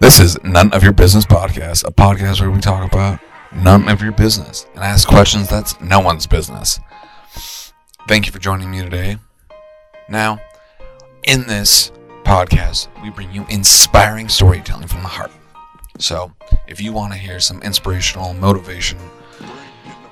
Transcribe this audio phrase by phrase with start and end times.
[0.00, 3.20] This is None of Your Business Podcast, a podcast where we talk about
[3.52, 6.80] none of your business and ask questions that's no one's business.
[8.08, 9.18] Thank you for joining me today.
[10.08, 10.40] Now,
[11.24, 11.92] in this
[12.24, 15.32] podcast, we bring you inspiring storytelling from the heart.
[15.98, 16.32] So,
[16.66, 18.98] if you want to hear some inspirational motivation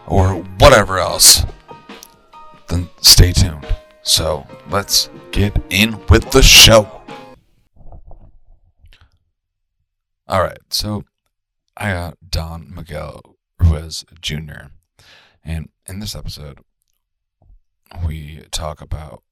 [0.06, 1.46] or whatever else,
[2.68, 3.66] then stay tuned.
[4.02, 6.97] So, let's get in with the show.
[10.30, 11.04] All right, so
[11.74, 13.22] I got Don Miguel
[13.58, 14.66] Ruiz Jr.
[15.42, 16.58] And in this episode,
[18.06, 19.22] we talk about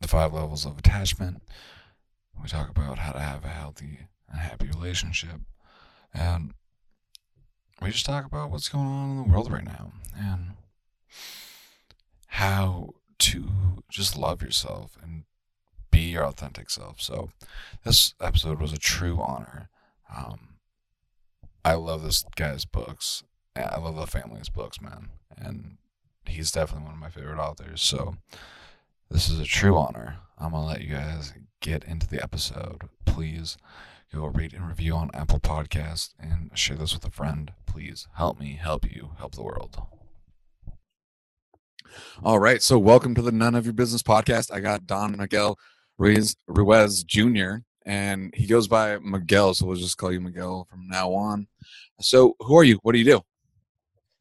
[0.00, 1.44] the five levels of attachment.
[2.42, 5.42] We talk about how to have a healthy and happy relationship.
[6.12, 6.54] And
[7.80, 10.54] we just talk about what's going on in the world right now and
[12.26, 13.48] how to
[13.88, 15.22] just love yourself and
[15.92, 17.00] be your authentic self.
[17.00, 17.30] So,
[17.84, 19.68] this episode was a true honor.
[20.14, 20.56] Um,
[21.64, 23.22] I love this guy's books.
[23.56, 25.10] I love the family's books, man.
[25.36, 25.76] And
[26.26, 27.82] he's definitely one of my favorite authors.
[27.82, 28.16] So,
[29.10, 30.16] this is a true honor.
[30.38, 32.88] I'm going to let you guys get into the episode.
[33.04, 33.56] Please
[34.12, 37.52] go rate and review on Apple Podcast and share this with a friend.
[37.66, 39.80] Please help me, help you, help the world.
[42.22, 42.62] All right.
[42.62, 44.52] So, welcome to the None of Your Business podcast.
[44.52, 45.58] I got Don Miguel
[45.98, 49.54] Ruiz, Ruiz Jr., and he goes by Miguel.
[49.54, 51.46] So, we'll just call you Miguel from now on.
[52.00, 52.78] So, who are you?
[52.82, 53.22] What do you do?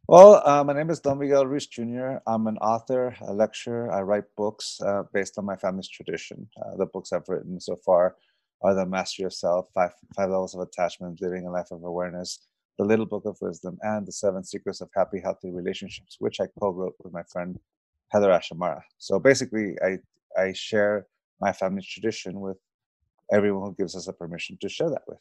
[0.07, 2.17] Well, uh, my name is Don Miguel Ruiz Jr.
[2.27, 3.91] I'm an author, a lecturer.
[3.93, 6.49] I write books uh, based on my family's tradition.
[6.57, 8.17] Uh, the books I've written so far
[8.61, 12.39] are The Mastery of Self, Five, Five Levels of Attachment, Living a Life of Awareness,
[12.77, 16.47] The Little Book of Wisdom, and The Seven Secrets of Happy, Healthy Relationships, which I
[16.59, 17.57] co wrote with my friend
[18.09, 18.83] Heather Ash Amara.
[18.97, 19.97] So basically, I,
[20.37, 21.07] I share
[21.39, 22.57] my family's tradition with
[23.31, 25.19] everyone who gives us a permission to share that with.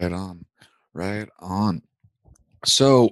[0.00, 0.44] Right on.
[0.92, 1.82] Right on.
[2.64, 3.10] So,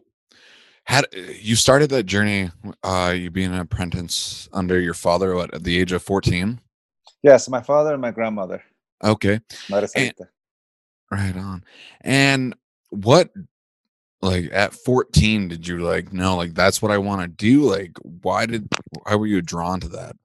[0.84, 2.50] had you started that journey?
[2.82, 6.60] Uh, you being an apprentice under your father what, at the age of fourteen?
[7.22, 8.62] Yes, my father and my grandmother.
[9.04, 9.40] Okay.
[9.94, 10.12] And,
[11.10, 11.64] right on.
[12.00, 12.54] And
[12.90, 13.30] what,
[14.22, 17.62] like, at fourteen, did you like know like that's what I want to do?
[17.62, 18.68] Like, why did
[19.02, 20.16] why were you drawn to that?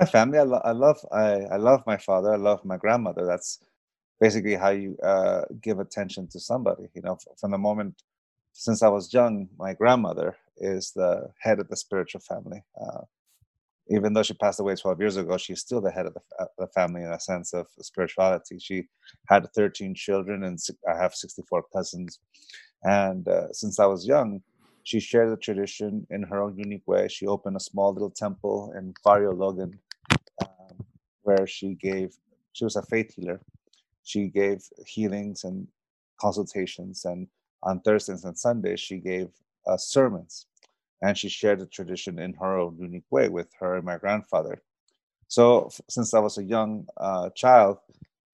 [0.00, 0.38] My family.
[0.38, 0.98] I, lo- I love.
[1.12, 2.32] I I love my father.
[2.34, 3.26] I love my grandmother.
[3.26, 3.60] That's
[4.20, 6.88] basically how you uh, give attention to somebody.
[6.94, 8.02] You know, from the moment
[8.54, 12.62] since I was young, my grandmother is the head of the spiritual family.
[12.80, 13.02] Uh,
[13.90, 16.46] even though she passed away 12 years ago, she's still the head of the, uh,
[16.58, 18.58] the, family in a sense of spirituality.
[18.58, 18.84] She
[19.28, 20.58] had 13 children, and
[20.90, 22.18] I have 64 cousins.
[22.84, 24.42] And uh, since I was young,
[24.84, 27.08] she shared the tradition in her own unique way.
[27.08, 29.78] She opened a small little temple in Barrio Logan,
[31.24, 32.16] where she gave.
[32.52, 33.40] She was a faith healer,
[34.04, 35.66] she gave healings and
[36.20, 37.26] consultations and
[37.62, 39.28] on thursdays and sundays she gave
[39.66, 40.46] uh, sermons.
[41.02, 44.62] And she shared the tradition in her own unique way with her and my grandfather.
[45.28, 47.78] So since i was a young uh, child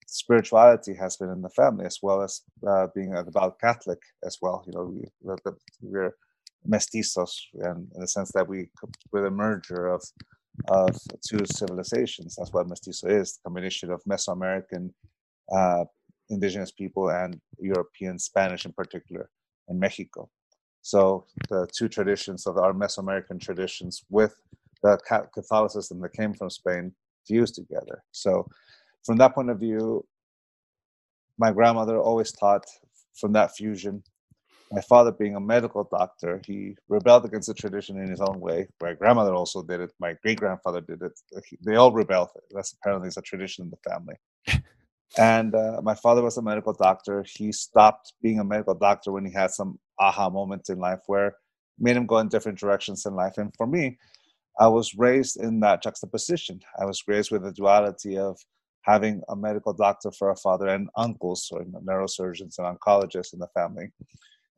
[0.05, 4.37] spirituality has been in the family as well as uh, being a devout catholic as
[4.41, 4.63] well.
[4.67, 5.35] You know we,
[5.81, 6.15] we're
[6.67, 8.69] mestizos and in the sense that we
[9.11, 10.03] we're the merger of
[10.67, 10.95] of
[11.27, 14.91] two civilizations that's what mestizo is the combination of mesoamerican
[15.51, 15.83] uh,
[16.31, 19.29] indigenous people and European Spanish in particular
[19.67, 20.29] in Mexico.
[20.81, 24.33] So the two traditions of our Mesoamerican traditions with
[24.81, 24.97] the
[25.33, 26.91] Catholicism that came from Spain
[27.27, 28.03] fused together.
[28.11, 28.47] So
[29.05, 30.05] from that point of view,
[31.37, 32.65] my grandmother always taught
[33.15, 34.03] from that fusion.
[34.71, 38.67] My father, being a medical doctor, he rebelled against the tradition in his own way.
[38.81, 39.91] My grandmother also did it.
[39.99, 41.11] My great grandfather did it.
[41.65, 42.29] They all rebelled.
[42.51, 44.15] That's apparently a tradition in the family.
[45.17, 47.25] And uh, my father was a medical doctor.
[47.27, 51.35] He stopped being a medical doctor when he had some aha moments in life where
[51.77, 53.37] made him go in different directions in life.
[53.37, 53.97] And for me,
[54.59, 56.61] I was raised in that juxtaposition.
[56.79, 58.39] I was raised with the duality of
[58.83, 63.47] having a medical doctor for a father and uncles or neurosurgeons and oncologists in the
[63.53, 63.89] family.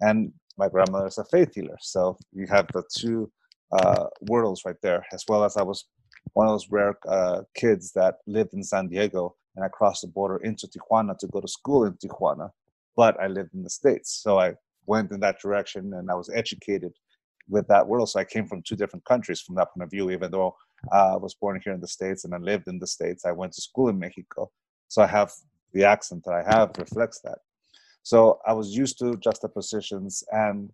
[0.04, 1.78] And my grandmother is a faith healer.
[1.82, 3.32] So you have the two
[3.72, 5.86] uh, worlds right there, as well as I was
[6.34, 10.08] one of those rare uh, kids that lived in San Diego and I crossed the
[10.08, 12.50] border into Tijuana to go to school in Tijuana,
[12.96, 14.20] but I lived in the States.
[14.24, 14.54] So I
[14.86, 16.94] went in that direction and I was educated
[17.48, 18.10] with that world.
[18.10, 20.56] So I came from two different countries from that point of view, even though
[20.92, 23.26] uh, I was born here in the States and I lived in the States.
[23.26, 24.52] I went to school in Mexico.
[24.88, 25.32] So I have
[25.74, 27.40] the accent that I have reflects that.
[28.04, 30.70] So I was used to juxtapositions and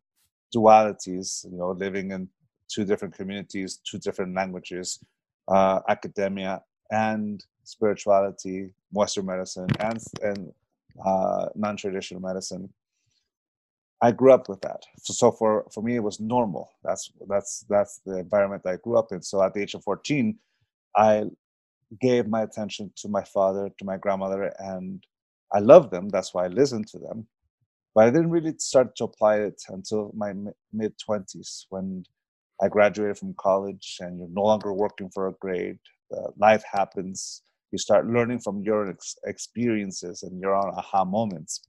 [0.54, 2.28] dualities, you know, living in
[2.68, 5.00] two different communities, two different languages,
[5.48, 6.62] uh, academia,
[6.92, 10.52] and spirituality, Western medicine, and and
[11.06, 12.74] uh, non-traditional medicine.
[14.02, 14.84] I grew up with that.
[14.98, 16.72] So, so for for me, it was normal.
[16.84, 19.22] That's that's that's the environment I grew up in.
[19.22, 20.36] So at the age of 14,
[20.96, 21.26] I
[22.02, 25.04] gave my attention to my father, to my grandmother, and
[25.52, 26.10] I love them.
[26.10, 27.28] That's why I listen to them.
[27.96, 30.34] But I didn't really start to apply it until my
[30.72, 32.04] mid 20s when
[32.62, 35.80] I graduated from college and you're no longer working for a grade.
[36.16, 37.42] Uh, life happens.
[37.72, 41.62] You start learning from your ex- experiences and your own aha moments.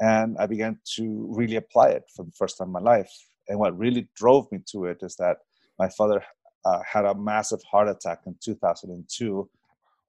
[0.00, 3.10] And I began to really apply it for the first time in my life.
[3.48, 5.38] And what really drove me to it is that
[5.78, 6.22] my father
[6.64, 9.48] uh, had a massive heart attack in 2002.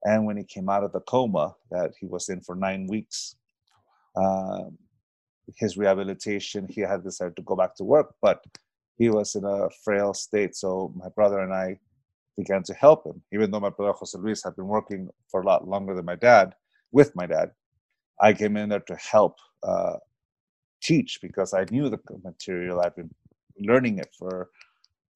[0.04, 3.36] And when he came out of the coma that he was in for nine weeks,
[4.16, 4.64] uh,
[5.56, 8.44] his rehabilitation, he had decided to go back to work, but
[8.98, 10.56] he was in a frail state.
[10.56, 11.78] So my brother and I
[12.36, 15.46] began to help him, even though my brother Jose Luis had been working for a
[15.46, 16.54] lot longer than my dad,
[16.92, 17.50] with my dad.
[18.20, 19.96] I came in there to help uh,
[20.82, 22.80] teach because I knew the material.
[22.80, 23.10] I've been
[23.58, 24.50] learning it for,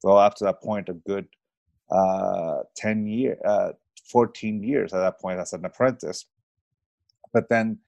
[0.03, 1.27] well, up to that point, a good
[1.91, 3.71] uh, 10 years, uh,
[4.10, 6.26] 14 years at that point as an apprentice.
[7.32, 7.78] But then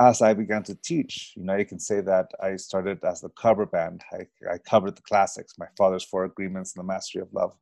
[0.00, 3.28] as I began to teach, you know, you can say that I started as the
[3.30, 4.02] cover band.
[4.12, 7.54] I, I covered the classics, my father's four agreements and the mastery of love.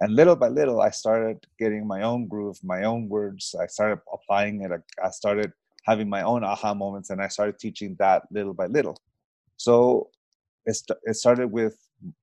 [0.00, 3.54] And little by little, I started getting my own groove, my own words.
[3.60, 4.70] I started applying it.
[5.02, 5.52] I started
[5.84, 8.96] having my own aha moments, and I started teaching that little by little.
[9.56, 10.08] So
[10.64, 11.76] it, it started with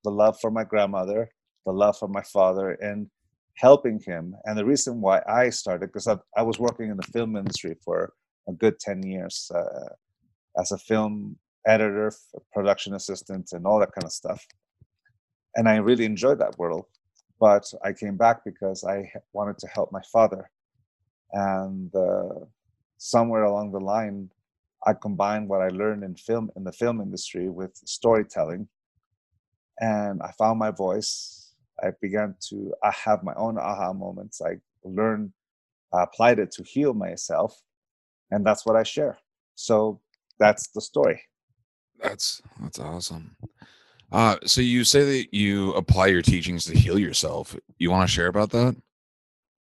[0.04, 1.30] the love for my grandmother,
[1.66, 3.10] the love for my father, and
[3.58, 4.36] helping him.
[4.46, 7.76] And the reason why I started, because I, I was working in the film industry
[7.84, 8.14] for
[8.48, 9.90] a good 10 years uh,
[10.60, 11.38] as a film
[11.68, 12.12] editor,
[12.54, 14.46] production assistant, and all that kind of stuff.
[15.56, 16.86] And I really enjoyed that world.
[17.40, 20.50] But I came back because I wanted to help my father.
[21.34, 22.46] And uh,
[22.98, 24.30] somewhere along the line,
[24.86, 28.68] I combined what I learned in film in the film industry with storytelling,
[29.80, 31.47] and I found my voice.
[31.84, 34.42] I began to I have my own aha moments.
[34.42, 35.32] I learned,
[35.94, 37.60] I applied it to heal myself,
[38.32, 39.18] and that's what I share.
[39.56, 40.02] So
[40.40, 41.22] that's the story.
[42.02, 43.36] That's that's awesome.
[44.12, 47.56] Uh, so you say that you apply your teachings to heal yourself.
[47.78, 48.76] You want to share about that?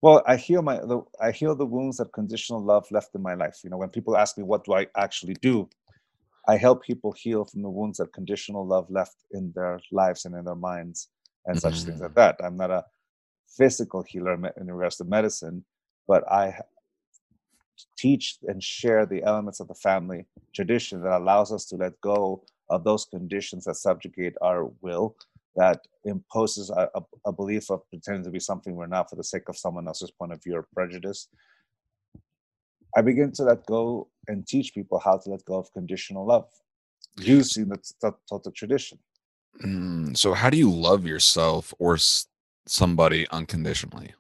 [0.02, 3.34] Well, I heal my the, I heal the wounds that conditional love left in my
[3.34, 3.60] life.
[3.64, 5.70] You know, when people ask me what do I actually do,
[6.48, 10.36] I help people heal from the wounds that conditional love left in their lives and
[10.36, 11.10] in their minds
[11.46, 11.70] and mm-hmm.
[11.70, 12.16] such things like mm.
[12.16, 12.38] that.
[12.44, 12.86] I'm not a
[13.48, 15.66] physical healer in regards to medicine,
[16.08, 16.60] but I
[17.98, 22.44] teach and share the elements of the family tradition that allows us to let go
[22.70, 25.16] of those conditions that subjugate our will,
[25.56, 29.24] that imposes a, a, a, belief of pretending to be something we're not for the
[29.24, 31.28] sake of someone else's point of view or prejudice.
[32.96, 36.48] I begin to let go and teach people how to let go of conditional love
[37.18, 37.78] using the
[38.32, 39.00] Toltec tradition.
[39.64, 41.98] Mm, so, how do you love yourself or
[42.66, 44.14] somebody unconditionally?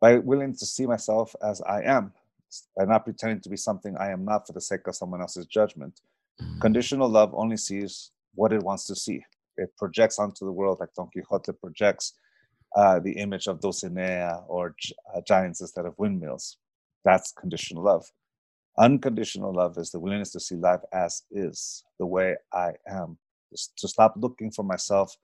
[0.00, 2.12] By willing to see myself as I am,
[2.76, 5.46] by not pretending to be something I am not for the sake of someone else's
[5.46, 6.00] judgment.
[6.40, 6.60] Mm.
[6.60, 9.24] Conditional love only sees what it wants to see.
[9.56, 12.14] It projects onto the world like Don Quixote projects
[12.76, 14.74] uh, the image of Dulcinea or
[15.14, 16.58] uh, giants instead of windmills.
[17.04, 18.04] That's conditional love.
[18.78, 23.16] Unconditional love is the willingness to see life as is, the way I am,
[23.52, 25.16] to stop looking for myself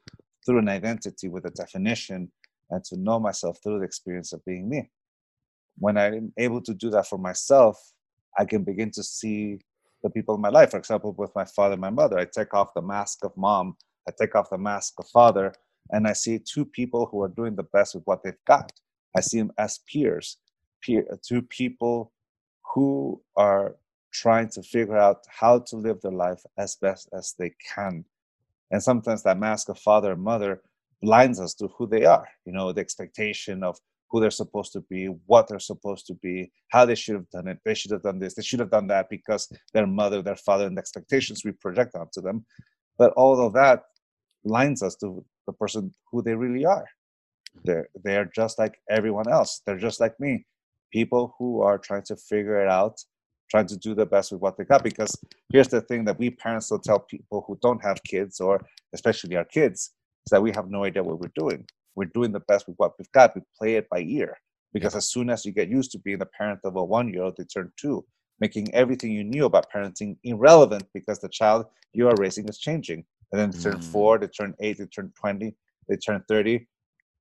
[0.44, 2.30] through an identity with a definition
[2.70, 4.90] and to know myself through the experience of being me
[5.78, 7.76] when I'm able to do that for myself,
[8.38, 9.58] I can begin to see
[10.02, 10.70] the people in my life.
[10.70, 13.76] For example, with my father and my mother, I take off the mask of mom,
[14.08, 15.54] I take off the mask of father,
[15.90, 18.72] and I see two people who are doing the best with what they've got.
[19.16, 20.38] I see them as peers,
[20.82, 22.12] peer, two people
[22.74, 23.76] who are
[24.12, 28.04] trying to figure out how to live their life as best as they can.
[28.72, 30.62] And sometimes that mask of father and mother
[31.02, 32.26] blinds us to who they are.
[32.44, 33.78] You know, the expectation of
[34.10, 37.48] who they're supposed to be, what they're supposed to be, how they should have done
[37.48, 37.58] it.
[37.64, 38.34] They should have done this.
[38.34, 41.94] They should have done that because their mother, their father, and the expectations we project
[41.94, 42.44] onto them.
[42.98, 43.84] But all of that
[44.44, 46.86] lines us to the person who they really are.
[47.64, 49.62] They're they're just like everyone else.
[49.66, 50.46] They're just like me.
[50.92, 53.02] People who are trying to figure it out,
[53.52, 54.82] trying to do the best with what they got.
[54.82, 55.16] Because
[55.52, 58.61] here's the thing that we parents will tell people who don't have kids, or
[58.92, 59.92] especially our kids,
[60.26, 62.92] is that we have no idea what we're doing we're doing the best with what
[62.99, 63.35] we've got.
[63.35, 64.37] We play it by ear
[64.73, 67.25] because as soon as you get used to being the parent of a one year
[67.25, 68.04] old, they turn two,
[68.40, 73.04] making everything you knew about parenting irrelevant because the child you are raising is changing.
[73.30, 73.85] And then they turn mm.
[73.85, 75.54] four, they turn eight, they turn 20,
[75.88, 76.66] they turn 30.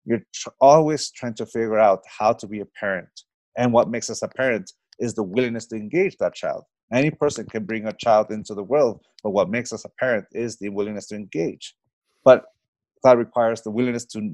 [0.05, 3.09] You're tr- always trying to figure out how to be a parent.
[3.57, 6.63] And what makes us a parent is the willingness to engage that child.
[6.93, 10.25] Any person can bring a child into the world, but what makes us a parent
[10.31, 11.75] is the willingness to engage.
[12.23, 12.45] But
[13.03, 14.33] that requires the willingness to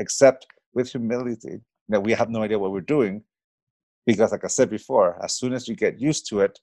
[0.00, 3.22] accept with humility that we have no idea what we're doing.
[4.06, 6.58] Because, like I said before, as soon as you get used to it,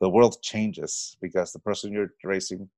[0.00, 2.68] the world changes because the person you're raising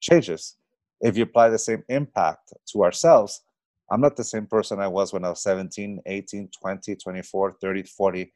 [0.00, 0.56] changes.
[1.00, 3.42] If you apply the same impact to ourselves,
[3.90, 7.82] I'm not the same person I was when I was 17, 18, 20, 24, 30,
[7.82, 8.32] 40.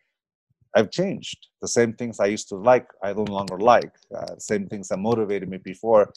[0.75, 1.49] I've changed.
[1.62, 3.93] The same things I used to like, I no longer like.
[4.14, 6.12] Uh, same things that motivated me before,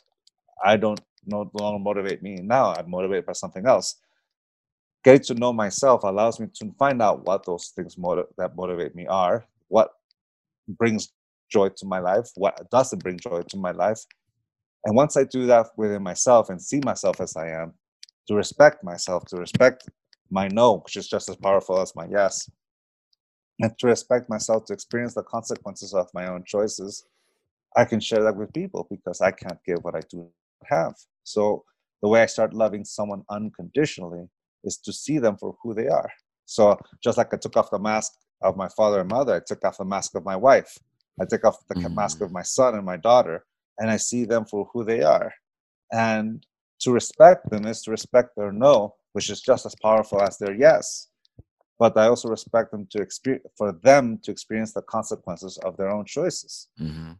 [0.63, 2.73] I don't no longer motivate me now.
[2.73, 3.95] I'm motivated by something else.
[5.03, 8.95] Getting to know myself allows me to find out what those things motiv- that motivate
[8.95, 9.91] me are, what
[10.67, 11.09] brings
[11.51, 13.99] joy to my life, what doesn't bring joy to my life.
[14.85, 17.73] And once I do that within myself and see myself as I am,
[18.27, 19.89] to respect myself, to respect
[20.29, 22.49] my no, which is just as powerful as my yes,
[23.59, 27.05] and to respect myself, to experience the consequences of my own choices,
[27.75, 30.27] I can share that with people because I can't give what I do
[30.65, 30.95] have.
[31.23, 31.63] So
[32.01, 34.29] the way I start loving someone unconditionally
[34.63, 36.09] is to see them for who they are.
[36.45, 39.63] So just like I took off the mask of my father and mother, I took
[39.65, 40.77] off the mask of my wife.
[41.19, 41.95] I take off the mm-hmm.
[41.95, 43.45] mask of my son and my daughter,
[43.79, 45.33] and I see them for who they are.
[45.91, 46.45] And
[46.81, 50.53] to respect them is to respect their no, which is just as powerful as their
[50.53, 51.07] yes.
[51.79, 55.89] But I also respect them to experience for them to experience the consequences of their
[55.89, 56.69] own choices.
[56.79, 57.11] Mm-hmm.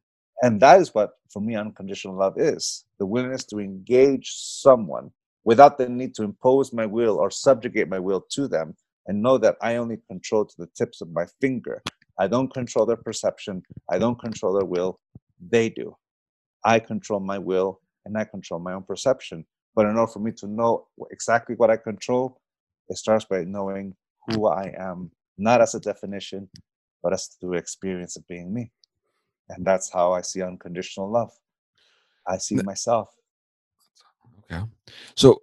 [0.42, 5.12] And that is what, for me, unconditional love is the willingness to engage someone
[5.44, 8.76] without the need to impose my will or subjugate my will to them
[9.08, 11.82] and know that I only control to the tips of my finger.
[12.20, 15.00] I don't control their perception, I don't control their will,
[15.40, 15.96] they do.
[16.66, 19.46] I control my will and I control my own perception.
[19.76, 22.42] But in order for me to know exactly what I control,
[22.90, 23.96] it starts by knowing
[24.30, 26.50] who I am, not as a definition,
[27.04, 28.72] but as the experience of being me.
[29.50, 31.32] And that's how I see unconditional love.
[32.28, 33.10] I see myself.
[34.52, 34.64] Okay.
[35.16, 35.42] So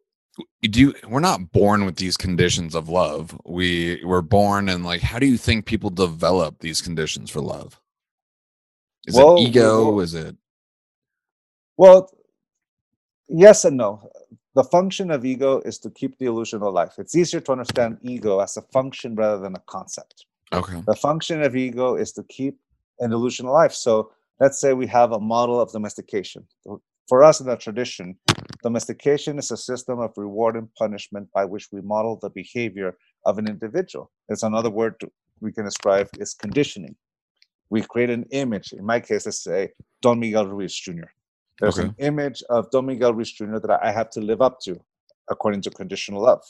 [0.62, 3.38] do you we're not born with these conditions of love.
[3.44, 7.80] We we're born and like how do you think people develop these conditions for love?
[9.06, 9.90] Is well, it ego?
[9.90, 10.36] Well, is it
[11.76, 12.10] well
[13.28, 14.10] yes and no.
[14.54, 16.92] The function of ego is to keep the illusion alive.
[16.99, 20.26] It's easier to understand ego as a function rather than a concept.
[20.52, 20.80] Okay.
[20.87, 22.58] The function of ego is to keep
[23.00, 23.75] an illusion alive.
[23.75, 26.46] So let's say we have a model of domestication.
[27.08, 28.16] For us in the tradition,
[28.62, 32.96] domestication is a system of reward and punishment by which we model the behavior
[33.26, 34.12] of an individual.
[34.28, 34.94] It's another word
[35.40, 36.94] we can describe is conditioning.
[37.70, 38.73] We create an image.
[38.73, 41.11] In my case, let's say Don Miguel Ruiz Jr.
[41.61, 41.88] There's okay.
[41.88, 43.58] an image of Don Miguel Ruiz Jr.
[43.58, 44.80] that I have to live up to
[45.30, 46.42] according to conditional love.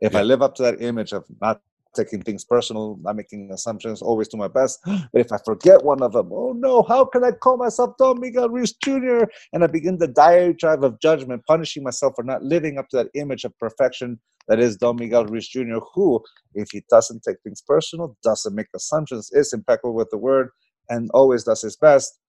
[0.00, 0.20] If yeah.
[0.20, 1.60] I live up to that image of not
[1.94, 4.80] taking things personal, not making assumptions, always do my best.
[5.12, 8.20] But if I forget one of them, oh no, how can I call myself Don
[8.20, 9.24] Miguel Ruiz Jr.?
[9.52, 13.08] And I begin the diatribe of judgment, punishing myself for not living up to that
[13.14, 16.22] image of perfection that is Don Miguel Ruiz Jr., who,
[16.54, 20.50] if he doesn't take things personal, doesn't make assumptions, is impeccable with the word,
[20.88, 22.20] and always does his best,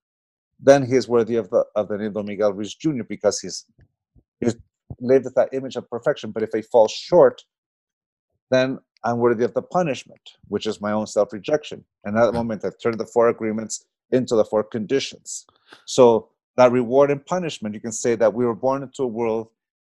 [0.60, 3.04] then he is worthy of the of the name Don Miguel Ruiz Jr.
[3.08, 3.66] because he's
[4.40, 4.56] he's
[5.00, 6.32] lived with that image of perfection.
[6.32, 7.44] But if he falls short,
[8.50, 11.84] then I'm worthy of the punishment, which is my own self-rejection.
[12.04, 12.38] And at that hmm.
[12.38, 15.46] moment, I've turned the four agreements into the four conditions.
[15.86, 19.50] So that reward and punishment, you can say that we were born into a world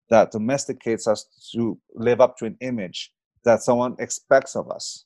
[0.09, 5.05] that domesticates us to live up to an image that someone expects of us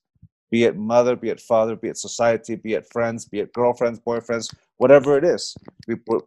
[0.51, 3.99] be it mother, be it father, be it society, be it friends, be it girlfriends,
[3.99, 5.55] boyfriends, whatever it is,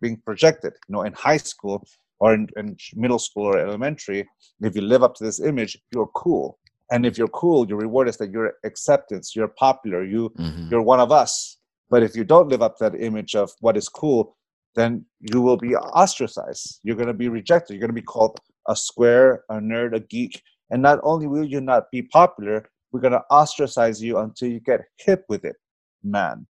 [0.00, 0.72] being projected.
[0.88, 1.86] You know, in high school
[2.20, 4.26] or in, in middle school or elementary,
[4.60, 6.58] if you live up to this image, you're cool.
[6.90, 10.68] And if you're cool, your reward is that you're acceptance, you're popular, you mm-hmm.
[10.70, 11.58] you're one of us.
[11.90, 14.36] But if you don't live up to that image of what is cool,
[14.74, 16.80] then you will be ostracized.
[16.82, 17.74] You're going to be rejected.
[17.74, 20.42] You're going to be called a square, a nerd, a geek.
[20.70, 24.60] And not only will you not be popular, we're going to ostracize you until you
[24.60, 25.56] get hip with it,
[26.04, 26.46] man.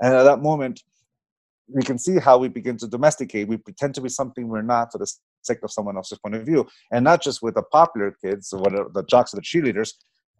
[0.00, 0.80] And at that moment,
[1.66, 3.48] we can see how we begin to domesticate.
[3.48, 6.46] We pretend to be something we're not for the sake of someone else's point of
[6.46, 6.64] view.
[6.92, 9.94] And not just with the popular kids, whatever, the jocks or the cheerleaders,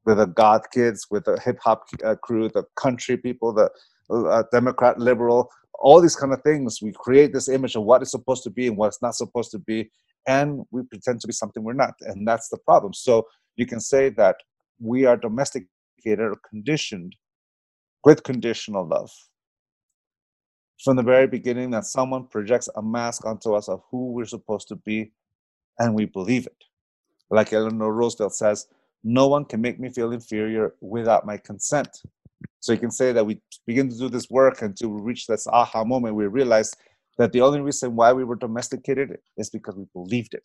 [0.06, 3.68] with the goth kids, with the hip hop uh, crew, the country people, the
[4.08, 6.78] uh, Democrat, liberal, all these kind of things.
[6.80, 9.58] We create this image of what is supposed to be and what's not supposed to
[9.58, 9.90] be.
[10.28, 11.94] And we pretend to be something we're not.
[12.02, 12.92] And that's the problem.
[12.92, 13.26] So
[13.56, 14.36] you can say that
[14.80, 15.68] we are domesticated
[16.04, 17.14] or conditioned
[18.04, 19.10] with conditional love.
[20.82, 24.68] From the very beginning, that someone projects a mask onto us of who we're supposed
[24.68, 25.12] to be,
[25.78, 26.64] and we believe it.
[27.30, 28.66] Like Eleanor Roosevelt says,
[29.04, 31.88] no one can make me feel inferior without my consent.
[32.60, 35.46] So you can say that we begin to do this work until we reach this
[35.46, 36.14] aha moment.
[36.14, 36.72] We realize
[37.18, 40.44] that the only reason why we were domesticated is because we believed it.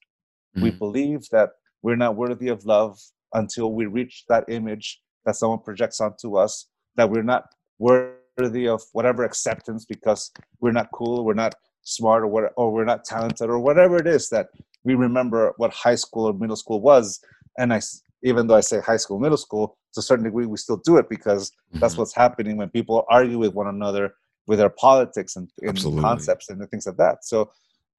[0.56, 0.64] Mm-hmm.
[0.64, 1.52] We believe that
[1.82, 3.00] we're not worthy of love
[3.34, 7.46] until we reach that image that someone projects onto us, that we're not
[7.80, 12.86] worthy of whatever acceptance because we're not cool, we're not smart, or, what, or we're
[12.86, 14.48] not talented, or whatever it is that
[14.84, 17.20] we remember what high school or middle school was.
[17.58, 17.82] And I,
[18.24, 20.98] even though I say high school, middle school, to a certain degree, we still do
[20.98, 21.80] it because mm-hmm.
[21.80, 24.14] that's what's happening when people argue with one another
[24.48, 27.26] with their politics and, and concepts and things like that.
[27.26, 27.52] So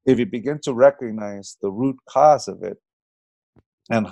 [0.05, 2.77] if you begin to recognize the root cause of it
[3.91, 4.09] and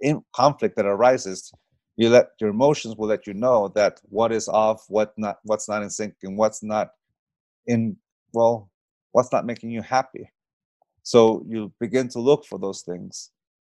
[0.00, 1.52] the conflict that arises,
[1.96, 5.68] you let your emotions will let you know that what is off, what not, what's
[5.68, 6.90] not in sync, and what's not
[7.66, 7.96] in
[8.32, 8.70] well,
[9.12, 10.30] what's not making you happy.
[11.02, 13.30] So you begin to look for those things,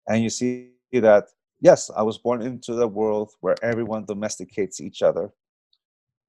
[0.09, 1.25] and you see that
[1.62, 5.31] yes, I was born into the world where everyone domesticates each other,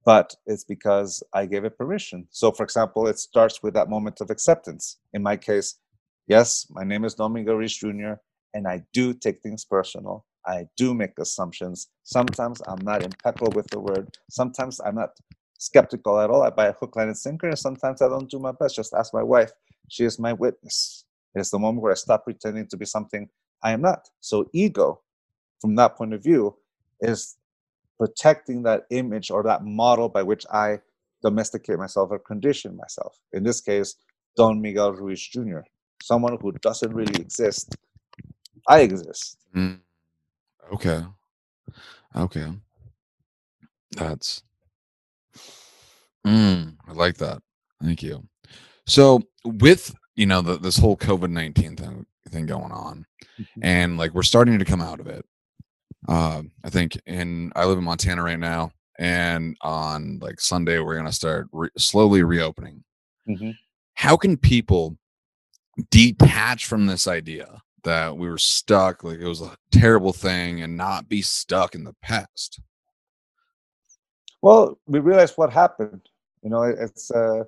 [0.06, 2.28] but it's because I gave it permission.
[2.30, 5.00] So, for example, it starts with that moment of acceptance.
[5.14, 5.80] In my case,
[6.28, 8.14] yes, my name is Don Miguel Ruiz Jr.,
[8.54, 10.26] and I do take things personal.
[10.46, 11.88] I do make assumptions.
[12.04, 14.18] Sometimes I'm not impeccable with the word.
[14.30, 15.12] Sometimes I'm not
[15.58, 16.44] skeptical at all.
[16.44, 18.76] I buy a hook, line, and sinker, and sometimes I don't do my best.
[18.76, 19.52] Just ask my wife.
[19.90, 21.06] She is my witness.
[21.36, 23.30] It's the moment where I stop pretending to be something
[23.64, 24.10] I am not.
[24.20, 25.02] So, ego,
[25.62, 26.58] from that point of view,
[27.02, 27.38] is
[28.00, 30.80] protecting that image or that model by which I
[31.22, 33.18] domesticate myself or condition myself.
[33.32, 33.96] In this case,
[34.36, 35.60] Don Miguel Ruiz Jr.,
[36.02, 37.76] someone who doesn't really exist.
[38.68, 39.38] I exist.
[39.56, 39.80] Mm.
[40.74, 41.04] Okay.
[42.16, 42.48] Okay.
[43.92, 44.44] That's.
[46.26, 47.42] Mm, I like that.
[47.82, 48.24] Thank you.
[48.88, 53.06] So with you know the, this whole COVID nineteen thing thing going on,
[53.40, 53.60] mm-hmm.
[53.62, 55.26] and like we're starting to come out of it,
[56.08, 60.96] uh, I think in I live in Montana right now, and on like Sunday we're
[60.96, 62.84] gonna start re- slowly reopening.
[63.28, 63.52] Mm-hmm.
[63.96, 64.98] How can people
[65.92, 70.78] detach from this idea that we were stuck, like it was a terrible thing, and
[70.78, 72.60] not be stuck in the past?
[74.42, 76.10] Well, we realize what happened.
[76.42, 77.44] You know, it's uh,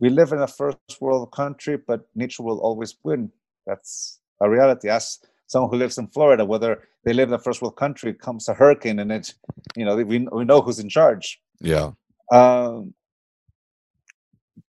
[0.00, 3.30] we live in a first world country, but nature will always win.
[3.66, 4.88] That's a reality.
[4.88, 8.48] As someone who lives in Florida, whether they live in a first world country, comes
[8.48, 9.34] a hurricane and it,
[9.76, 11.40] you know, we, we know who's in charge.
[11.60, 11.92] Yeah.
[12.32, 12.94] Um,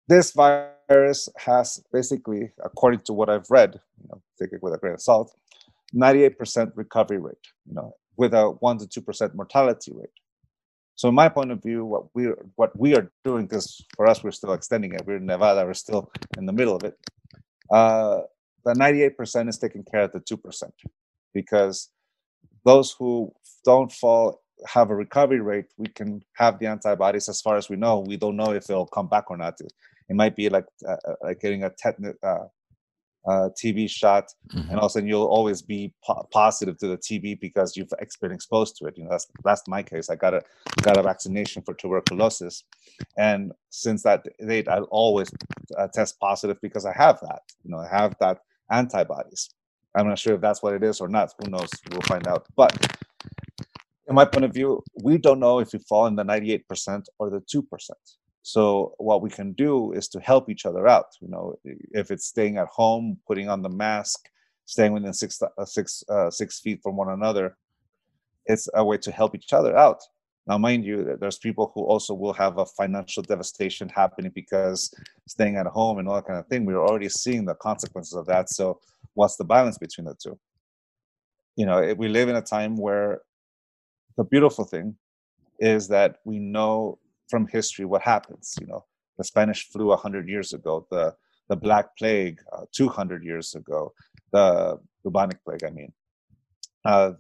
[0.09, 4.79] this virus has basically, according to what I've read, you know, take it with a
[4.79, 5.35] grain of salt,
[5.95, 10.09] 98% recovery rate, you know, with a one to two percent mortality rate.
[10.97, 14.23] So, in my point of view, what we what we are doing, because for us
[14.23, 16.97] we're still extending it, we're in Nevada, we're still in the middle of it.
[17.71, 18.21] Uh,
[18.65, 20.71] the 98% is taking care of the 2%
[21.35, 21.91] because
[22.65, 23.33] those who
[23.65, 27.77] don't fall have a recovery rate we can have the antibodies as far as we
[27.77, 30.97] know we don't know if it'll come back or not it might be like uh,
[31.07, 32.45] uh like getting a tetanus uh,
[33.27, 34.71] uh, TB shot, mm-hmm.
[34.71, 37.93] and all of a sudden you'll always be po- positive to the TB because you've
[38.21, 38.99] been exposed to it.
[38.99, 40.11] You know, that's that's my case.
[40.11, 40.43] I got a
[40.83, 42.65] got a vaccination for tuberculosis,
[43.17, 45.31] and since that date, I'll always
[45.79, 47.43] uh, test positive because I have that.
[47.65, 49.51] You know, I have that antibodies.
[49.95, 51.33] I'm not sure if that's what it is or not.
[51.39, 51.71] Who knows?
[51.91, 52.47] We'll find out.
[52.57, 52.73] But
[54.09, 57.31] in my point of view, we don't know if you fall in the 98% or
[57.31, 57.63] the 2%.
[58.45, 61.07] So what we can do is to help each other out.
[61.23, 64.29] You know, if it's staying at home, putting on the mask,
[64.67, 67.57] staying within six uh, six uh, six feet from one another,
[68.45, 70.03] it's a way to help each other out.
[70.47, 74.93] Now, mind you, there's people who also will have a financial devastation happening because
[75.27, 76.67] staying at home and all that kind of thing.
[76.67, 78.51] We're already seeing the consequences of that.
[78.51, 78.79] So,
[79.15, 80.39] what's the balance between the two?
[81.57, 83.23] You know, we live in a time where
[84.19, 84.97] the beautiful thing
[85.61, 86.99] is that we know
[87.29, 88.55] from history what happens.
[88.61, 88.85] You know,
[89.19, 91.15] the Spanish flu 100 years ago, the
[91.49, 93.93] the Black Plague uh, 200 years ago,
[94.33, 95.65] the bubonic plague.
[95.65, 95.93] I mean,
[96.85, 97.13] uh,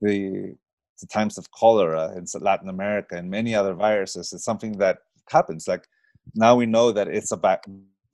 [0.00, 0.54] the
[1.00, 4.32] the times of cholera in Latin America and many other viruses.
[4.32, 4.98] It's something that
[5.30, 5.66] happens.
[5.66, 5.86] Like
[6.34, 7.64] now we know that it's a bac-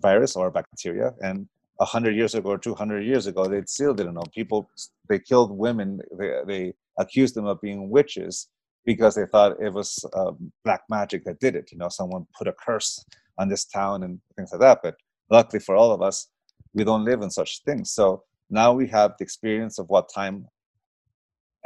[0.00, 1.48] virus or a bacteria, and
[1.80, 4.24] a hundred years ago or two hundred years ago, they still didn't know.
[4.34, 4.68] People
[5.08, 6.00] they killed women.
[6.18, 8.48] They they accused them of being witches
[8.86, 11.70] because they thought it was um, black magic that did it.
[11.72, 13.04] You know, someone put a curse
[13.38, 14.80] on this town and things like that.
[14.82, 14.94] But
[15.30, 16.28] luckily for all of us,
[16.72, 17.90] we don't live in such things.
[17.90, 20.46] So now we have the experience of what time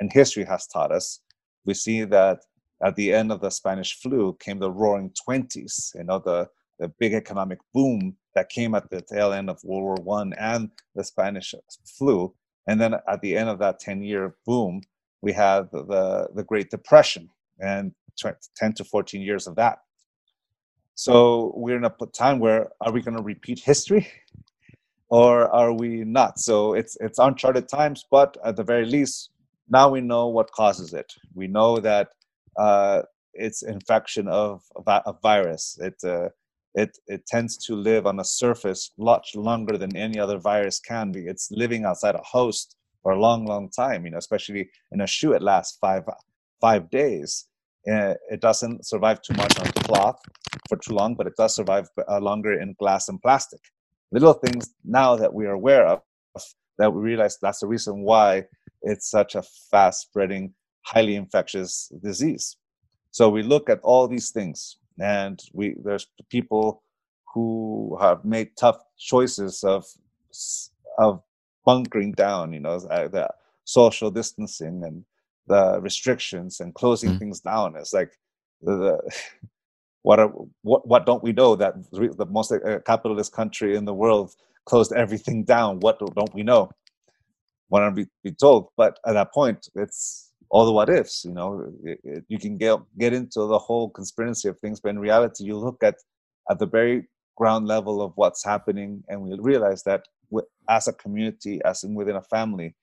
[0.00, 1.20] and history has taught us,
[1.64, 2.40] we see that
[2.82, 6.88] at the end of the Spanish flu came the roaring 20s, you know, the, the
[6.98, 11.04] big economic boom that came at the tail end of World War One and the
[11.04, 11.54] Spanish
[11.84, 12.34] flu.
[12.66, 14.80] And then at the end of that 10 year boom,
[15.22, 17.28] we had the, the Great Depression.
[17.58, 17.92] And
[18.56, 19.78] 10 to 14 years of that.
[20.94, 24.06] So we're in a time where are we going to repeat history
[25.08, 26.38] or are we not?
[26.38, 29.30] So it's it's uncharted times, but at the very least,
[29.68, 31.12] now we know what causes it.
[31.34, 32.08] We know that
[32.58, 33.02] uh,
[33.32, 35.78] it's infection of a virus.
[35.80, 36.28] It uh,
[36.74, 41.12] it it tends to live on a surface much longer than any other virus can
[41.12, 41.26] be.
[41.26, 44.04] It's living outside a host for a long, long time.
[44.04, 46.04] You know, especially in a shoe, it lasts five
[46.60, 47.46] five days.
[47.90, 50.20] Uh, it doesn't survive too much on the cloth
[50.68, 53.60] for too long, but it does survive uh, longer in glass and plastic.
[54.12, 56.02] Little things now that we are aware of
[56.78, 58.44] that we realize that's the reason why
[58.82, 60.54] it's such a fast spreading,
[60.86, 62.56] highly infectious disease.
[63.10, 66.82] So we look at all these things, and we there's people
[67.34, 69.84] who have made tough choices of
[70.98, 71.22] of
[71.64, 73.28] bunkering down, you know, uh, the
[73.64, 75.04] social distancing and
[75.46, 77.18] the restrictions and closing mm.
[77.18, 77.76] things down.
[77.76, 78.12] It's like
[78.62, 79.14] the, the
[80.02, 83.94] what are what what don't we know that the most uh, capitalist country in the
[83.94, 85.80] world closed everything down?
[85.80, 86.70] What don't we know?
[87.68, 88.68] What are we be told?
[88.76, 91.24] But at that point, it's all the what ifs.
[91.24, 94.90] You know, it, it, you can get get into the whole conspiracy of things, but
[94.90, 95.96] in reality, you look at
[96.50, 100.02] at the very ground level of what's happening, and we realize that
[100.68, 102.74] as a community, as in within a family,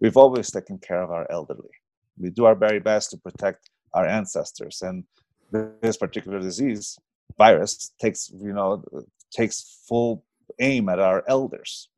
[0.00, 1.70] we've always taken care of our elderly.
[2.18, 5.04] We do our very best to protect our ancestors, and
[5.50, 6.98] this particular disease
[7.38, 8.82] virus takes you know
[9.30, 10.24] takes full
[10.60, 11.88] aim at our elders.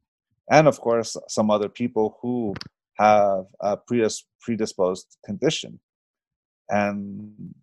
[0.50, 2.54] And of course some other people who
[2.98, 3.76] have a
[4.40, 5.80] predisposed condition.
[6.68, 7.54] And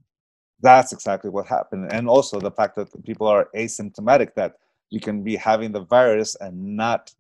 [0.62, 1.92] that's exactly what happened.
[1.92, 4.56] And also the fact that people are asymptomatic that
[4.90, 7.14] you can be having the virus and not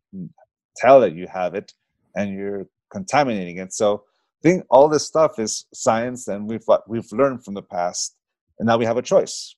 [0.76, 1.74] tell that you have it
[2.16, 3.74] and you're contaminating it.
[3.74, 4.04] So
[4.40, 8.16] i think all this stuff is science and we've we've learned from the past
[8.60, 9.56] and now we have a choice.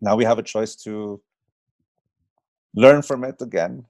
[0.00, 1.20] Now we have a choice to
[2.74, 3.84] learn from it again.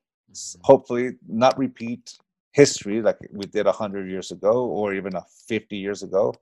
[0.62, 2.18] Hopefully not repeat
[2.52, 5.12] history like we did 100 years ago or even
[5.48, 6.34] 50 years ago.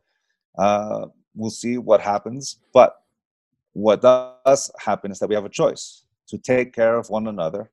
[0.59, 3.03] Uh, we'll see what happens but
[3.73, 7.71] what does happen is that we have a choice to take care of one another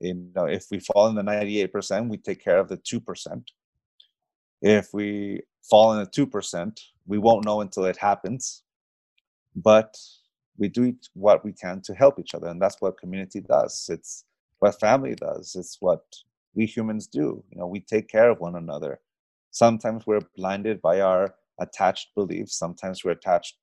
[0.00, 3.42] you know if we fall in the 98% we take care of the 2%
[4.62, 8.62] if we fall in the 2% we won't know until it happens.
[9.54, 9.96] But
[10.58, 13.88] we do what we can to help each other and that's what community does.
[13.90, 14.24] It's
[14.58, 15.54] what family does.
[15.58, 16.04] It's what
[16.54, 17.42] we humans do.
[17.50, 19.00] You know we take care of one another.
[19.50, 22.58] Sometimes we're blinded by our attached beliefs.
[22.58, 23.56] Sometimes we're attached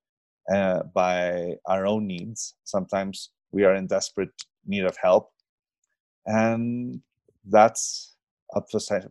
[0.52, 2.56] uh, by our own needs.
[2.64, 4.32] Sometimes we are in desperate
[4.66, 5.33] need of help
[6.26, 7.02] and
[7.46, 8.16] that's
[8.56, 8.62] a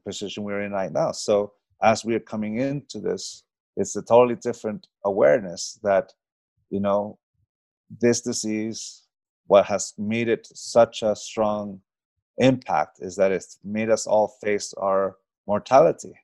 [0.05, 1.13] position we're in right now.
[1.13, 3.45] So as we are coming into this
[3.77, 6.13] it's a totally different awareness that
[6.71, 7.19] you know
[8.01, 9.03] this disease
[9.47, 11.81] what has made it such a strong
[12.39, 16.15] impact is that it's made us all face our mortality.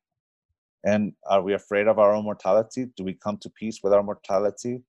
[0.84, 2.86] And are we afraid of our own mortality?
[2.96, 4.82] Do we come to peace with our mortality?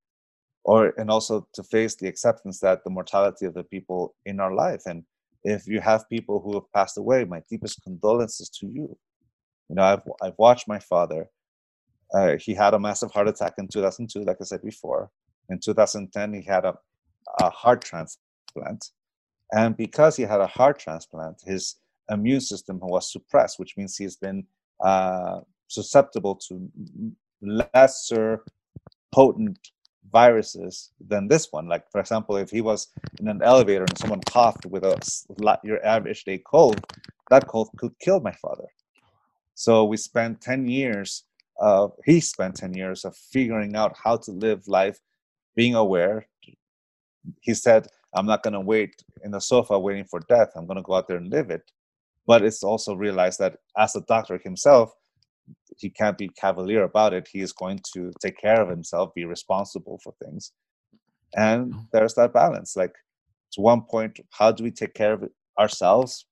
[0.63, 4.53] Or and also to face the acceptance that the mortality of the people in our
[4.53, 5.03] life and
[5.49, 8.97] if you have people who have passed away my deepest condolences to you
[9.69, 11.29] you know i've, I've watched my father
[12.13, 15.12] uh, he had a massive heart attack in 2002 like i said before
[15.49, 16.75] in 2010, he had a,
[17.41, 18.91] a heart transplant.
[19.51, 21.75] And because he had a heart transplant, his
[22.09, 24.45] immune system was suppressed, which means he's been
[24.83, 26.69] uh, susceptible to
[27.41, 28.43] lesser
[29.12, 29.57] potent
[30.11, 31.67] viruses than this one.
[31.67, 32.87] Like, for example, if he was
[33.19, 34.97] in an elevator and someone coughed with a
[35.63, 36.79] your average day cold,
[37.29, 38.67] that cold could kill my father.
[39.53, 41.23] So we spent 10 years
[41.59, 44.99] of, he spent 10 years of figuring out how to live life
[45.55, 46.27] being aware.
[47.41, 50.51] He said, I'm not going to wait in the sofa waiting for death.
[50.55, 51.71] I'm going to go out there and live it.
[52.25, 54.93] But it's also realized that as a doctor himself,
[55.77, 57.27] he can't be cavalier about it.
[57.31, 60.51] He is going to take care of himself, be responsible for things.
[61.35, 61.85] And oh.
[61.93, 62.75] there's that balance.
[62.75, 62.93] Like,
[63.53, 66.25] to one point, how do we take care of ourselves?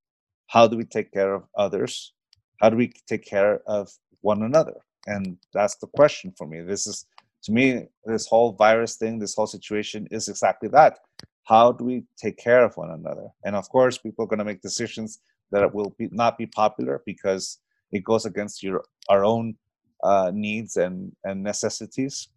[0.47, 2.13] How do we take care of others?
[2.59, 3.89] How do we take care of
[4.21, 4.75] one another?
[5.05, 6.61] And that's the question for me.
[6.61, 7.05] This is
[7.43, 10.99] to me, this whole virus thing, this whole situation is exactly that.
[11.45, 13.29] How do we take care of one another?
[13.45, 17.01] And of course, people are going to make decisions that will be, not be popular
[17.05, 17.59] because
[17.91, 19.55] it goes against your our own
[20.03, 22.29] uh, needs and and necessities,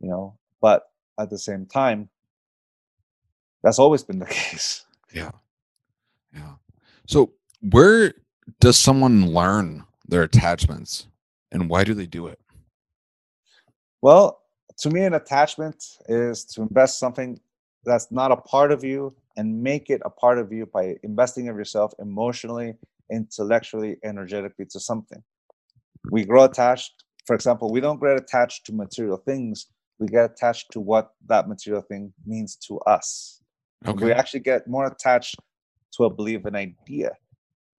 [0.00, 0.36] you know.
[0.60, 0.84] But
[1.18, 2.08] at the same time,
[3.62, 4.84] that's always been the case.
[5.12, 5.30] Yeah,
[6.34, 6.54] yeah.
[7.06, 7.32] So
[7.70, 8.14] where
[8.60, 11.06] does someone learn their attachments,
[11.50, 12.38] and why do they do it?
[14.00, 14.42] Well,
[14.78, 17.40] to me, an attachment is to invest something
[17.84, 21.48] that's not a part of you and make it a part of you by investing
[21.48, 22.74] of yourself emotionally,
[23.10, 25.22] intellectually, energetically to something.
[26.10, 27.04] We grow attached.
[27.26, 29.68] For example, we don't get attached to material things.
[29.98, 33.40] We get attached to what that material thing means to us.
[33.86, 34.06] Okay.
[34.06, 35.36] We actually get more attached
[35.96, 37.12] to a belief, an idea,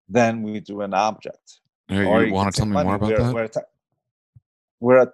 [0.07, 1.59] than we do an object.
[1.87, 2.87] Hey, Or you you want to tell me money.
[2.87, 3.33] more about we're, that?
[3.33, 3.65] We're, atta-
[4.79, 5.13] we're at-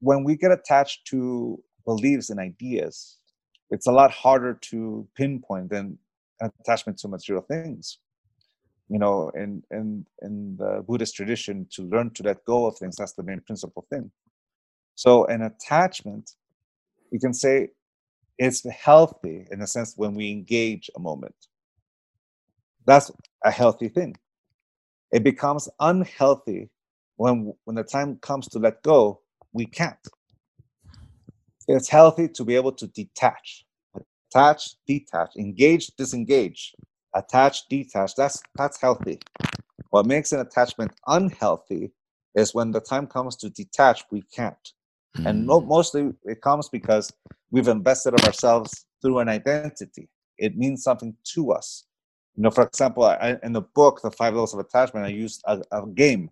[0.00, 3.18] when we get attached to beliefs and ideas,
[3.70, 5.98] it's a lot harder to pinpoint than
[6.40, 7.98] attachment to material things.
[8.88, 12.96] You know, in in in the Buddhist tradition, to learn to let go of things,
[12.96, 14.10] that's the main principal thing.
[14.94, 16.32] So an attachment,
[17.10, 17.70] you can say,
[18.38, 21.34] it's healthy in a sense when we engage a moment.
[22.86, 23.10] That's
[23.44, 24.16] a healthy thing.
[25.12, 26.70] It becomes unhealthy
[27.16, 29.20] when when the time comes to let go,
[29.52, 29.96] we can't.
[31.68, 33.64] It's healthy to be able to detach,
[34.30, 36.74] attach, detach, engage, disengage,
[37.16, 38.14] attach, detach.
[38.16, 39.20] That's that's healthy.
[39.90, 41.92] What makes an attachment unhealthy
[42.34, 44.72] is when the time comes to detach, we can't.
[45.24, 47.12] And mo- Mm, mostly it comes because
[47.50, 50.00] we've invested of ourselves through an identity.
[50.38, 51.86] It means something to us.
[52.36, 55.42] You know, for example, I, in the book, The Five Levels of Attachment, I used
[55.46, 56.30] a, a game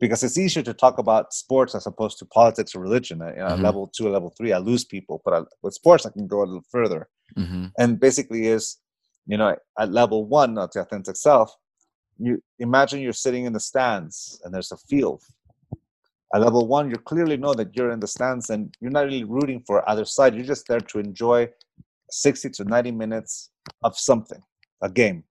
[0.00, 3.20] because it's easier to talk about sports as opposed to politics or religion.
[3.20, 3.56] You know, Mhm.
[3.56, 6.40] Level two or level three, I lose people, but I, with sports, I can go
[6.42, 7.08] a little further.
[7.36, 7.72] mhm.
[7.78, 8.78] And basically, is
[9.26, 11.54] you know, at level one of the authentic self,
[12.18, 15.22] you imagine you're sitting in the stands and there's a field.
[16.34, 19.24] At level one, you clearly know that you're in the stands and you're not really
[19.24, 20.34] rooting for either side.
[20.34, 21.48] You're just there to enjoy
[22.10, 23.50] 60 to 90 minutes
[23.82, 24.40] of something,
[24.82, 25.24] a game.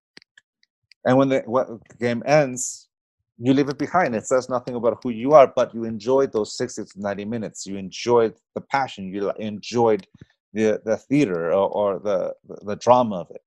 [1.06, 2.90] And when the what, game ends,
[3.38, 4.16] you leave it behind.
[4.16, 7.66] It says nothing about who you are, but you enjoyed those 60 to 90 minutes.
[7.66, 9.14] You enjoyed the passion.
[9.14, 10.06] You enjoyed
[10.54, 13.42] the, the theater or, or the, the, the drama of it.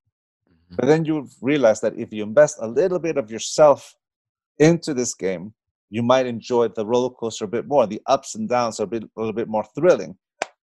[0.73, 0.77] Mhm.
[0.77, 3.95] But then you realize that if you invest a little bit of yourself
[4.59, 5.55] into this game,
[5.91, 7.87] you might enjoy the roller coaster a bit more.
[7.87, 10.17] The ups and downs are a, bit, a little bit more thrilling.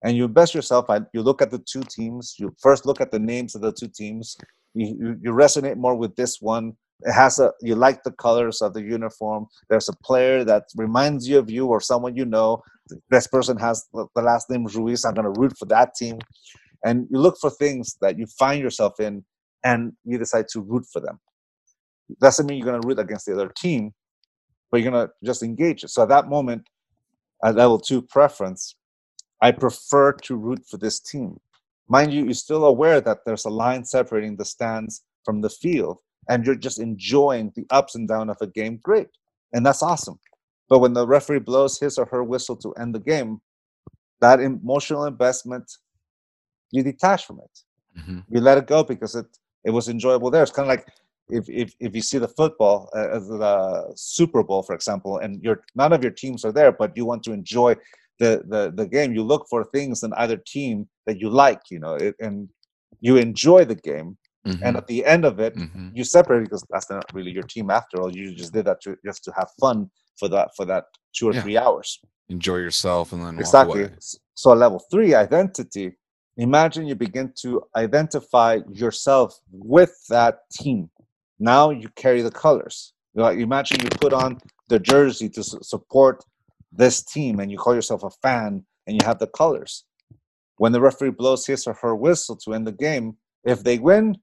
[0.04, 0.88] And you invest yourself.
[1.14, 2.36] You look at the two teams.
[2.40, 4.36] You first look at the names of the two teams.
[4.74, 6.74] You, you, resonate more with this one.
[7.02, 7.52] It has a.
[7.62, 9.46] You like the colors of the uniform.
[9.70, 12.64] There's a player that reminds you of you or someone you know.
[13.12, 15.06] This person has the last name Ruiz.
[15.06, 16.18] I'm going to root for that team.
[16.84, 19.24] And you look for things that you find yourself in,
[19.63, 21.19] and you decide to root for them.
[22.19, 23.93] Doesn't mean you're going to root against the other team,
[24.71, 25.89] but you're going to just engage it.
[25.89, 26.67] So at that moment,
[27.43, 28.76] at level two preference,
[29.41, 31.39] I prefer to root for this team.
[31.88, 35.97] Mind you, you're still aware that there's a line separating the stands from the field,
[36.30, 38.80] and you're just enjoying the ups and downs of a game.
[38.84, 39.08] Great.
[39.54, 40.19] And that's awesome.
[40.69, 43.41] But when the referee blows his or her whistle to end the game,
[44.21, 45.69] that emotional investment,
[46.71, 47.63] you detach from it
[48.00, 48.24] Mhm.
[48.30, 49.26] you let it go because it
[49.63, 50.43] it was enjoyable there.
[50.43, 50.88] It's kind of like
[51.30, 55.41] if if if you see the football, uh, uh, the Super Bowl, for example, and
[55.43, 57.76] your none of your teams are there, but you want to enjoy
[58.19, 59.13] the the the game.
[59.13, 62.50] You look for things in either team that you like, you know, it, and
[63.00, 64.17] you enjoy the game.
[64.45, 64.78] And Mhm.
[64.78, 65.91] at the end of it, Mhm.
[65.97, 68.12] you separate because that's not really your team after all.
[68.15, 71.34] You just did that to, just to have fun for that for that two or
[71.34, 71.41] Yeah.
[71.43, 71.89] three hours.
[72.30, 73.84] Enjoy yourself and then walk Exactly.
[74.36, 75.97] So level three, identity.
[76.41, 80.89] Imagine you begin to identify yourself with that team.
[81.38, 82.93] Now you carry the colors.
[83.13, 86.25] You imagine you put on the jersey to support
[86.71, 89.84] this team, and you call yourself a fan, and you have the colors.
[90.58, 94.17] When the referee blows his or her whistle to end the game, if they win,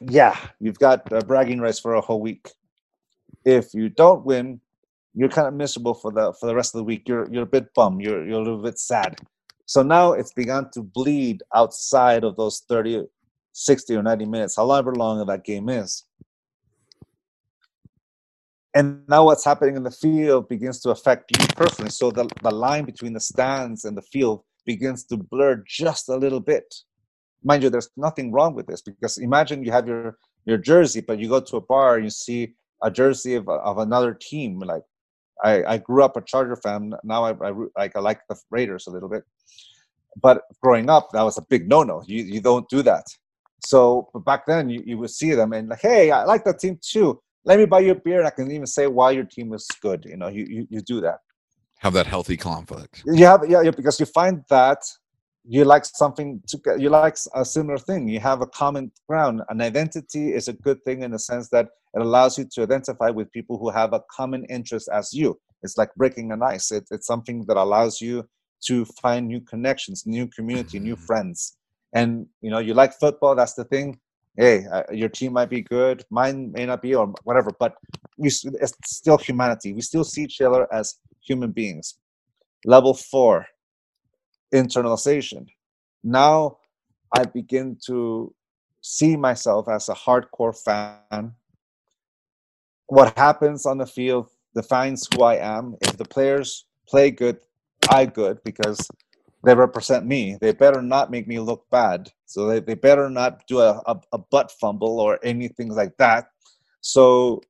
[0.00, 2.48] yeah, you've got uh, bragging rights for a whole week.
[3.44, 4.62] If you don't win,
[5.12, 7.06] you're kind of miserable for the for the rest of the week.
[7.06, 8.00] You're you're a bit bummed.
[8.00, 9.20] You're you're a little bit sad.
[9.70, 13.04] So now it's begun to bleed outside of those 30,
[13.52, 16.06] 60 or 90 minutes, however long that game is.
[18.74, 21.92] And now what's happening in the field begins to affect you personally.
[21.92, 26.16] So the, the line between the stands and the field begins to blur just a
[26.16, 26.74] little bit.
[27.44, 31.20] Mind you, there's nothing wrong with this because imagine you have your your jersey, but
[31.20, 34.58] you go to a bar and you see a jersey of, of another team.
[34.58, 34.82] Like
[35.44, 36.94] I, I grew up a Charger fan.
[37.04, 39.24] Now I, I like I like the Raiders a little bit,
[40.20, 42.02] but growing up that was a big no-no.
[42.06, 43.04] You you don't do that.
[43.64, 46.58] So but back then you, you would see them and like, hey, I like that
[46.58, 47.20] team too.
[47.44, 48.18] Let me buy you a beer.
[48.18, 50.04] And I can even say why your team is good.
[50.04, 51.18] You know, you you, you do that.
[51.78, 53.02] Have that healthy conflict.
[53.06, 54.78] You have yeah, yeah, because you find that
[55.52, 58.06] you like something to you like a similar thing.
[58.06, 59.42] You have a common ground.
[59.48, 63.10] An identity is a good thing in the sense that it allows you to identify
[63.10, 65.36] with people who have a common interest as you.
[65.64, 66.70] It's like breaking an ice.
[66.70, 68.28] It, it's something that allows you
[68.66, 71.04] to find new connections, new community, new mm-hmm.
[71.04, 71.56] friends.
[71.94, 73.98] And you know, you like football, that's the thing.
[74.36, 77.50] Hey, uh, your team might be good, mine may not be, or whatever.
[77.58, 77.74] But
[78.16, 79.72] we, it's still humanity.
[79.72, 80.94] We still see each other as
[81.26, 81.98] human beings.
[82.64, 83.46] Level four,
[84.52, 85.46] internalization.
[86.02, 86.58] Now
[87.16, 88.34] I begin to
[88.80, 91.32] see myself as a hardcore fan.
[92.86, 95.76] What happens on the field defines who I am.
[95.82, 97.38] If the players play good,
[97.88, 98.88] I good because
[99.44, 100.36] they represent me.
[100.40, 102.10] They better not make me look bad.
[102.26, 106.26] So they, they better not do a, a, a butt fumble or anything like that.
[106.80, 107.40] So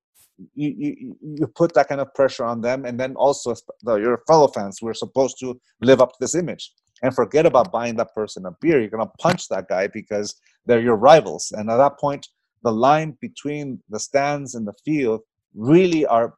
[0.54, 2.84] you, you, you put that kind of pressure on them.
[2.84, 7.14] And then also your fellow fans we're supposed to live up to this image and
[7.14, 8.80] forget about buying that person a beer.
[8.80, 10.34] You're going to punch that guy because
[10.66, 11.52] they're your rivals.
[11.56, 12.26] And at that point,
[12.62, 15.22] the line between the stands and the field
[15.54, 16.34] really are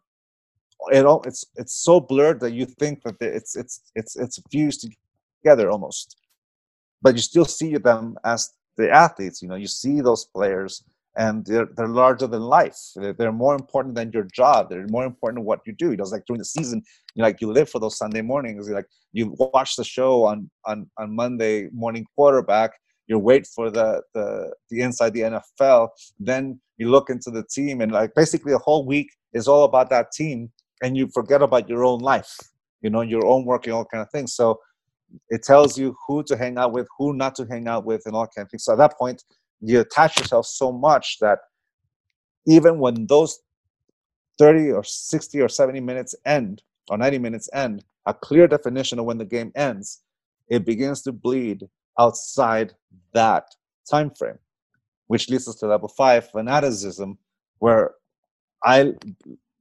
[0.90, 4.88] it all it's it's so blurred that you think that it's it's it's it's fused
[5.42, 6.16] together almost
[7.03, 10.83] but you still see them as the athletes you know you see those players
[11.16, 12.79] and they're, they're larger than life.
[12.96, 14.70] They're, they're more important than your job.
[14.70, 15.90] They're more important than what you do.
[15.90, 16.83] You know, it's like during the season
[17.14, 18.68] you like you live for those sunday mornings.
[18.68, 22.72] You like you watch the show on on on monday morning quarterback.
[23.07, 27.83] You wait for the the the inside the nfl then you look into the team
[27.83, 30.51] and like basically the whole week is all about that team
[30.83, 32.35] and you forget about your own life
[32.83, 34.35] you know your own work and all kind of things.
[34.35, 34.61] So
[35.31, 38.14] it tells you who to hang out with who not to hang out with and
[38.14, 38.64] all kind of things.
[38.64, 39.22] So at that point
[39.62, 41.38] you attach yourself so much that
[42.46, 43.40] even when those
[44.38, 49.05] 30 or 60 or 70 minutes end or 90 minutes end a clear definition of
[49.05, 50.03] when the game ends
[50.48, 52.72] it begins to bleed outside
[53.14, 53.44] that
[53.88, 54.38] time frame
[55.07, 57.16] which leads us to level five fanaticism
[57.59, 57.92] where
[58.64, 58.92] i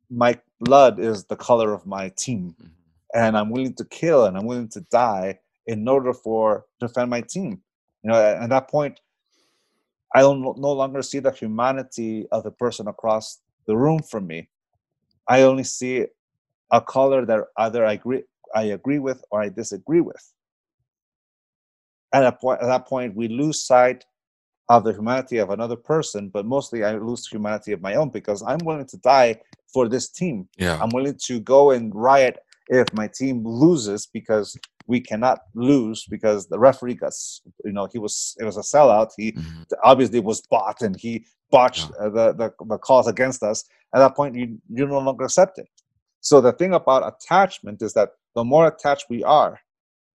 [0.10, 2.68] my blood is the color of my team mm-hmm.
[3.14, 5.38] and i'm willing to kill and i'm willing to die
[5.68, 7.62] in order for to defend my team
[8.04, 9.00] you know at, at that point
[10.16, 14.48] i don't no longer see the humanity of the person across the room from me
[15.28, 16.06] i only see
[16.72, 18.24] a color that either i agree
[18.56, 20.34] i agree with or i disagree with
[22.14, 24.06] at, a point, at that point we lose sight
[24.70, 28.42] of the humanity of another person, but mostly I lose humanity of my own because
[28.42, 29.42] I'm willing to die
[29.74, 30.48] for this team.
[30.58, 30.80] Yeah.
[30.82, 32.38] I'm willing to go and riot
[32.70, 37.14] if my team loses because we cannot lose because the referee got
[37.66, 39.62] you know he was it was a sellout he mm-hmm.
[39.84, 42.08] obviously was bought and he botched yeah.
[42.08, 45.58] Uh, the, the the calls against us at that point you you no longer accept
[45.58, 45.68] it
[46.20, 49.60] so the thing about attachment is that the more attached we are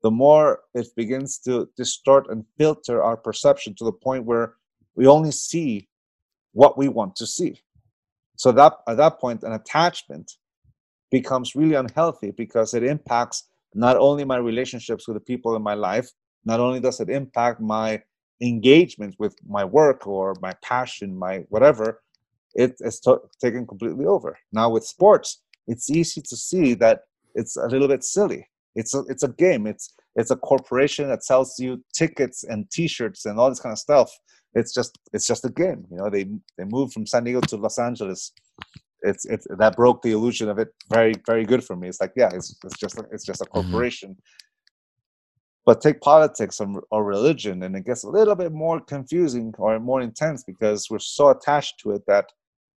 [0.04, 4.54] the more it begins to distort and filter our perception to the point where
[4.94, 5.88] we only see
[6.52, 7.62] what we want to see.
[8.36, 10.32] So that at that point, an attachment
[11.10, 15.74] becomes really unhealthy because it impacts not only my relationships with the people in my
[15.74, 16.08] life,
[16.44, 18.02] not only does it impact my
[18.40, 22.02] engagement with my work or my passion, my whatever,
[22.54, 23.00] it is
[23.40, 24.38] taken completely over.
[24.52, 27.00] Now with sports, it's easy to see that
[27.34, 29.66] it's a little bit silly it's a it's a game.
[29.66, 33.78] It's it's a corporation that sells you tickets and T-shirts and all this kind of
[33.78, 34.10] stuff.
[34.54, 35.86] It's just it's just a game.
[35.90, 36.24] You know, they
[36.58, 38.32] they moved from San Diego to Los Angeles.
[39.04, 41.88] It's it's that broke the illusion of it very very good for me.
[41.88, 43.60] It's like yeah, it's it's just it's just a mm-hmm.
[43.60, 44.10] corporation.
[44.10, 44.40] Mm-hmm.
[45.66, 49.80] But take politics or, or religion, and it gets a little bit more confusing or
[49.80, 52.26] more intense because we're so attached to it that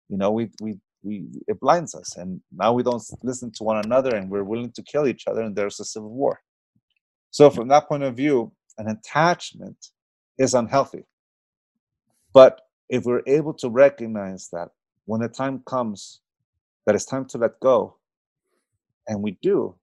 [0.09, 3.85] you know we we we it blinds us and now we don't listen to one
[3.85, 6.41] another and we're willing to kill each other and there's a civil war
[7.31, 9.77] so from that point of view an attachment
[10.39, 11.05] is unhealthy
[12.33, 14.69] but if we're able to recognize that
[15.07, 16.21] when the time comes
[16.85, 17.97] that it's time to let go
[19.09, 19.75] and we do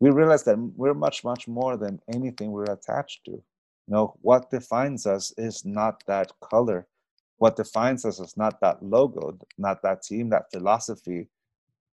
[0.00, 3.42] we realize that we're much much more than anything we're attached to you
[3.88, 6.86] know what defines us is not that color
[7.40, 11.26] what defines us is not that logo, not that team, that philosophy.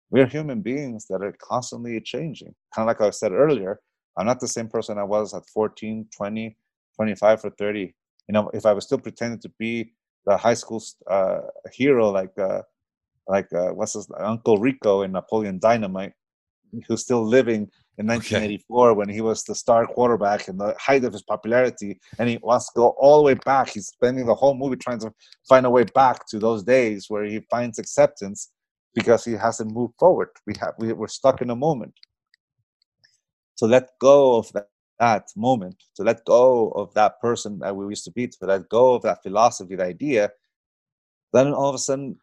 [0.10, 2.54] We're human beings that are constantly changing.
[2.76, 3.80] Kind of like I said earlier,
[4.18, 6.58] I'm not the same person I was at 14, 20,
[6.98, 7.80] 25, or 30.
[7.80, 9.94] You know, if I was still pretending to be
[10.28, 11.40] the high school uh,
[11.72, 12.62] hero like uh,
[13.28, 16.14] like uh, what's his Uncle Rico in Napoleon Dynamite,
[16.88, 18.98] who's still living in 1984 okay.
[18.98, 22.68] when he was the star quarterback in the height of his popularity, and he wants
[22.68, 23.70] to go all the way back.
[23.70, 25.12] He's spending the whole movie trying to
[25.48, 28.52] find a way back to those days where he finds acceptance
[28.94, 30.30] because he hasn't moved forward.
[30.46, 31.94] We have we, we're stuck in a moment.
[33.60, 34.68] To let go of that,
[35.00, 38.70] that moment, to let go of that person that we used to be, to let
[38.70, 40.32] go of that philosophy, the idea,
[41.34, 42.18] then all of a sudden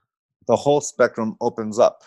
[0.46, 2.02] the whole spectrum opens up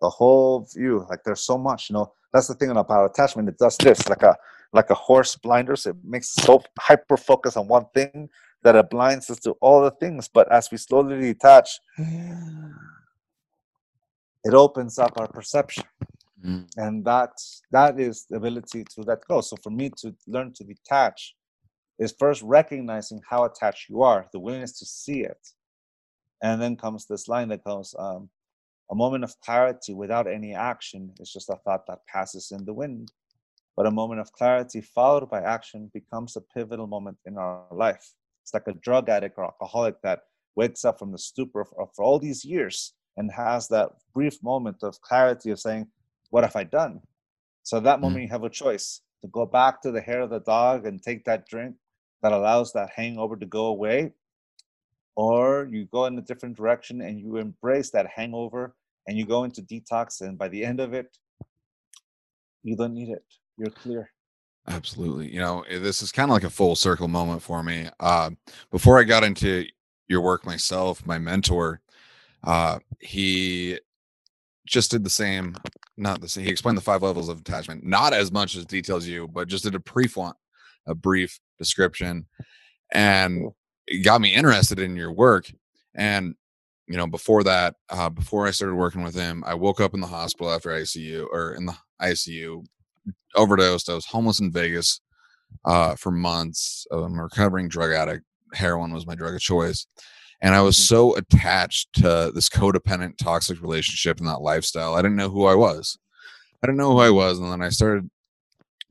[0.00, 3.48] the whole view like there's so much you know that's the thing about power attachment.
[3.48, 4.36] It does this like a
[4.72, 5.86] like a horse blinders.
[5.86, 8.28] It makes so hyper focus on one thing
[8.62, 10.28] that it blinds us to all the things.
[10.28, 11.80] But as we slowly detach,
[14.44, 15.84] it opens up our perception.
[16.46, 16.66] Mm.
[16.76, 17.32] And that
[17.72, 19.40] that is the ability to let go.
[19.40, 21.34] So for me to learn to detach
[21.98, 25.48] is first recognizing how attached you are, the willingness to see it.
[26.42, 28.28] And then comes this line that goes, um,
[28.90, 32.74] a moment of clarity without any action is just a thought that passes in the
[32.74, 33.10] wind.
[33.76, 38.14] But a moment of clarity followed by action becomes a pivotal moment in our life.
[38.42, 40.20] It's like a drug addict or alcoholic that
[40.54, 45.00] wakes up from the stupor for, all these years and has that brief moment of
[45.00, 45.86] clarity of saying,
[46.36, 47.00] What have I done?
[47.62, 48.24] So that moment, mm-hmm.
[48.24, 51.24] you have a choice to go back to the hair of the dog and take
[51.24, 51.76] that drink
[52.22, 54.12] that allows that hangover to go away,
[55.14, 58.76] or you go in a different direction and you embrace that hangover
[59.06, 61.16] and you go into detox and by the end of it
[62.62, 63.24] you don't need it.
[63.56, 64.10] You're clear.
[64.68, 65.32] Absolutely.
[65.32, 67.88] You know eh, this is kind of like a full circle moment for me.
[67.98, 68.28] Uh,
[68.70, 69.64] before i got into
[70.06, 71.80] your work myself my mentor
[72.44, 73.78] uh, he
[74.66, 75.54] just did the same
[75.96, 79.06] not the same he explained the five levels of attachment not as much as details
[79.06, 80.34] you but just did a brief one
[80.86, 82.26] a brief description
[82.92, 83.50] and
[83.86, 85.50] it got me interested in your work.
[85.94, 86.34] And
[86.86, 90.00] you know, before that, uh, before I started working with him, I woke up in
[90.00, 92.64] the hospital after ICU or in the ICU,
[93.34, 93.90] overdosed.
[93.90, 95.00] I was homeless in Vegas
[95.64, 96.86] uh, for months.
[96.92, 98.24] I'm a recovering drug addict.
[98.52, 99.86] Heroin was my drug of choice.
[100.42, 100.94] And I was mm-hmm.
[100.94, 104.94] so attached to this codependent, toxic relationship and that lifestyle.
[104.94, 105.98] I didn't know who I was.
[106.62, 107.38] I didn't know who I was.
[107.38, 108.08] And then I started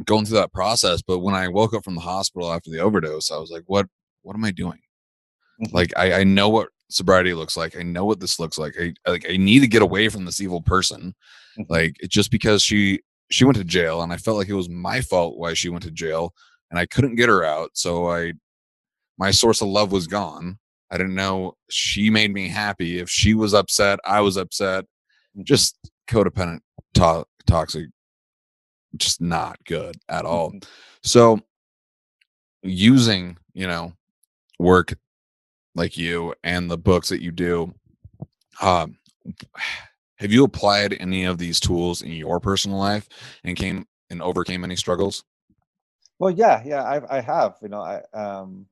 [0.05, 1.01] going through that process.
[1.01, 3.87] But when I woke up from the hospital after the overdose, I was like, what,
[4.23, 4.79] what am I doing?
[5.61, 5.75] Mm-hmm.
[5.75, 7.77] Like I, I know what sobriety looks like.
[7.77, 8.75] I know what this looks like.
[8.79, 11.15] I like I need to get away from this evil person.
[11.57, 11.71] Mm-hmm.
[11.71, 15.01] Like just because she she went to jail and I felt like it was my
[15.01, 16.33] fault why she went to jail
[16.69, 17.71] and I couldn't get her out.
[17.73, 18.33] So I
[19.17, 20.59] my source of love was gone.
[20.91, 22.99] I didn't know she made me happy.
[22.99, 24.83] If she was upset, I was upset.
[24.83, 25.43] Mm-hmm.
[25.43, 25.77] Just
[26.07, 26.59] codependent,
[26.95, 27.87] to- toxic,
[28.95, 30.49] just not good at all.
[30.49, 30.69] Mm-hmm.
[31.03, 31.39] So
[32.63, 33.93] using, you know,
[34.59, 34.95] work
[35.75, 37.73] like you and the books that you do
[38.61, 38.97] um,
[40.17, 43.07] have you applied any of these tools in your personal life
[43.43, 45.23] and came and overcame any struggles
[46.19, 48.67] well yeah yeah i, I have you know i um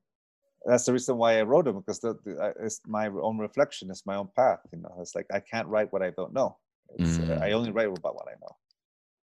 [0.66, 4.06] that's the reason why i wrote them because the, the, it's my own reflection it's
[4.06, 6.56] my own path you know it's like i can't write what i don't know
[6.98, 7.30] mm.
[7.30, 7.54] uh, i mm.
[7.54, 8.56] only write about what i know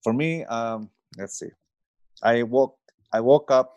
[0.04, 1.50] for me um let's see
[2.24, 2.78] i woke
[3.12, 3.76] i woke up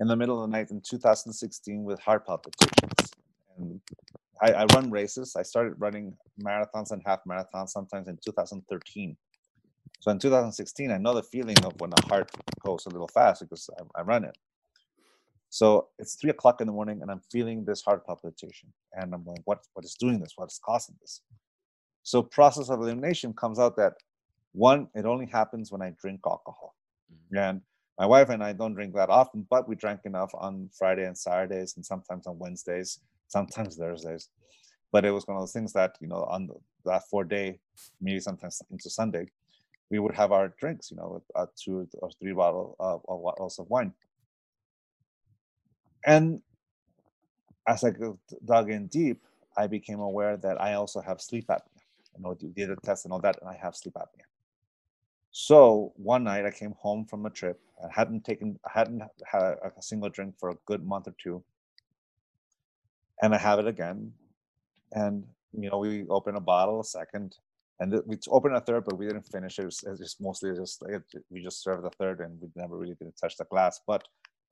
[0.00, 3.12] in the middle of the night in 2016 with heart palpitations.
[3.58, 3.80] And
[4.42, 5.36] I, I run races.
[5.36, 9.16] I started running marathons and half marathons sometimes in 2013.
[10.00, 12.30] So in 2016, I know the feeling of when the heart
[12.64, 14.36] goes a little fast because I, I run it.
[15.56, 18.70] So it's three o'clock in the morning and I'm feeling this heart palpitation.
[18.92, 20.34] And I'm like, what, what is doing this?
[20.36, 21.22] What is causing this?
[22.02, 23.94] So process of elimination comes out that
[24.52, 26.74] one, it only happens when I drink alcohol.
[27.10, 27.38] Mm-hmm.
[27.38, 27.60] And
[27.98, 31.16] my wife and I don't drink that often, but we drank enough on Friday and
[31.16, 34.28] Saturdays, and sometimes on Wednesdays, sometimes Thursdays.
[34.92, 36.54] But it was one of those things that you know on the,
[36.84, 37.60] that four day,
[38.02, 39.30] maybe sometimes into Sunday,
[39.90, 43.22] we would have our drinks, you know, with uh, two or three bottle, uh, of
[43.22, 43.94] bottles of wine.
[46.06, 46.40] And
[47.66, 47.92] as I
[48.44, 49.20] dug in deep,
[49.58, 51.60] I became aware that I also have sleep apnea.
[52.16, 54.24] You know, did a test and all that, and I have sleep apnea.
[55.32, 57.60] So one night I came home from a trip.
[57.84, 61.42] I hadn't taken, I hadn't had a, single drink for a good month or two,
[63.20, 64.12] and I have it again.
[64.92, 67.36] And you know, we open a bottle, a second,
[67.80, 69.62] and we opened a third, but we didn't finish it.
[69.62, 70.82] It was, it was just mostly just
[71.30, 73.80] we just served the third, and we never really didn't touch the glass.
[73.86, 74.04] But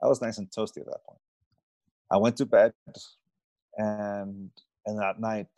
[0.02, 1.20] I was nice and toasty at that point.
[2.10, 2.72] I went to bed,
[3.76, 4.50] and
[4.86, 5.48] and that night,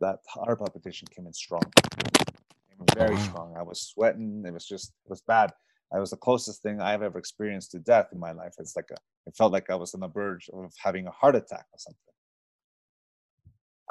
[0.00, 1.62] that heart palpitation came in strong
[2.94, 3.22] very wow.
[3.22, 3.54] strong.
[3.56, 4.44] I was sweating.
[4.46, 5.52] It was just it was bad.
[5.92, 8.54] It was the closest thing I've ever experienced to death in my life.
[8.58, 11.36] It's like a it felt like I was on the verge of having a heart
[11.36, 12.00] attack or something.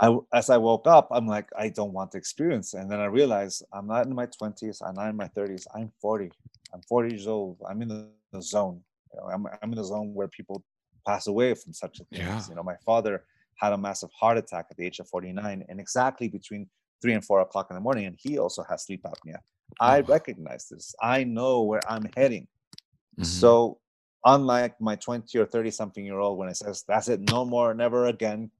[0.02, 2.74] I as I woke up, I'm like, I don't want to experience.
[2.74, 5.92] And then I realized I'm not in my 20s, I'm not in my 30s, I'm
[6.02, 6.32] 40.
[6.74, 7.58] I'm 40 years old.
[7.68, 8.82] I'm in the, the zone.
[9.14, 10.64] You know, I'm I'm in the zone where people
[11.10, 12.28] pass away from such a thing.
[12.28, 12.42] Yeah.
[12.50, 13.16] You know, my father
[13.56, 16.68] had a massive heart attack at the age of 49, and exactly between
[17.02, 19.40] three and four o'clock in the morning, and he also has sleep apnea.
[19.80, 20.96] I recognize this.
[21.02, 22.46] I know where I'm heading.
[22.46, 23.24] Mm-hmm.
[23.24, 23.80] So,
[24.26, 27.74] unlike my 20 or 30 something year old, when it says, that's it, no more,
[27.74, 28.52] never again,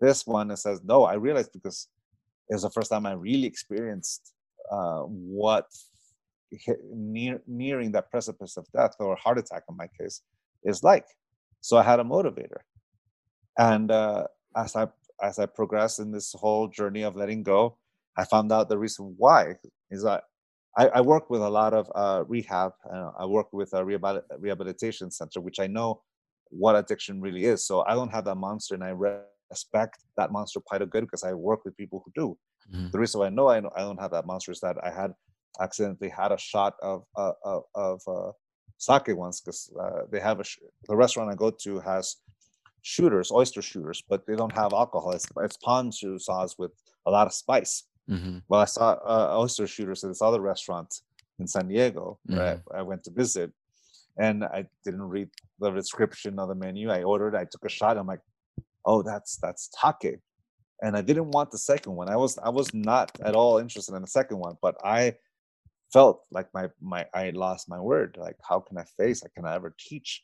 [0.00, 1.88] this one it says, no, I realized because
[2.50, 4.32] it was the first time I really experienced
[4.70, 5.66] uh, what
[6.92, 10.22] near, nearing that precipice of death or heart attack in my case
[10.64, 11.06] is like.
[11.66, 12.60] So I had a motivator,
[13.58, 14.86] and uh, as I
[15.20, 17.76] as I progressed in this whole journey of letting go,
[18.16, 19.56] I found out the reason why
[19.90, 20.22] is that
[20.78, 22.70] I, I work with a lot of uh, rehab.
[22.88, 26.02] Uh, I work with a rehabilitation center, which I know
[26.50, 27.66] what addiction really is.
[27.66, 28.94] So I don't have that monster, and I
[29.50, 32.38] respect that monster quite a good because I work with people who do.
[32.72, 32.90] Mm-hmm.
[32.92, 35.14] The reason why I know I, don't have that monster is that I had
[35.60, 38.30] accidentally had a shot of uh, of, of uh,
[38.78, 40.58] sake ones because uh, they have a sh-
[40.88, 42.16] the restaurant I go to has
[42.82, 45.12] shooters, oyster shooters, but they don't have alcohol.
[45.12, 46.72] It's, it's ponzu sauce with
[47.06, 47.84] a lot of spice.
[48.08, 48.38] Mm-hmm.
[48.48, 51.00] Well, I saw uh, oyster shooters at this other restaurant
[51.38, 52.38] in San Diego mm-hmm.
[52.38, 52.78] where I.
[52.78, 53.50] I, went to visit,
[54.18, 56.90] and I didn't read the description of the menu.
[56.90, 57.34] I ordered.
[57.34, 57.96] I took a shot.
[57.96, 58.20] I'm like,
[58.84, 60.20] oh, that's that's sake,
[60.82, 62.08] and I didn't want the second one.
[62.08, 65.14] I was I was not at all interested in the second one, but I
[65.92, 68.16] felt like my my I lost my word.
[68.18, 69.22] Like, how can I face?
[69.22, 70.22] How can I ever teach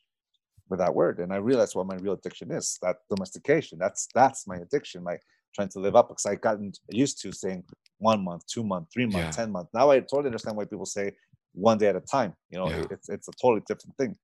[0.69, 1.19] with that word?
[1.21, 2.79] And I realized what my real addiction is.
[2.83, 3.79] That domestication.
[3.79, 5.03] That's that's my addiction.
[5.03, 5.19] My
[5.55, 7.65] trying to live up because I gotten used to saying
[7.99, 9.31] one month, two month, three month, yeah.
[9.31, 9.69] ten month.
[9.75, 11.13] Now I totally understand why people say
[11.53, 12.35] one day at a time.
[12.51, 12.85] You know, yeah.
[12.91, 14.17] it's it's a totally different thing.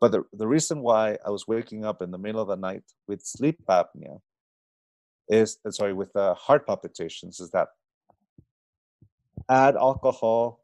[0.00, 2.82] But the, the reason why I was waking up in the middle of the night
[3.08, 4.20] with sleep apnea
[5.28, 7.68] is sorry with uh, heart palpitations is that
[9.48, 10.60] add alcohol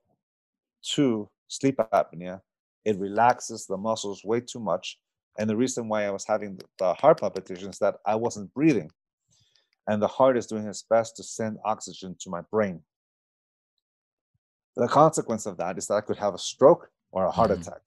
[0.82, 2.40] to sleep apnea
[2.84, 4.98] it relaxes the muscles way too much
[5.38, 8.90] and the reason why i was having the heart palpitations is that i wasn't breathing
[9.90, 12.80] and the heart is doing its best to send oxygen to my brain.
[14.76, 17.62] The consequence of that is that I could have a stroke or a heart mm-hmm.
[17.62, 17.80] attack.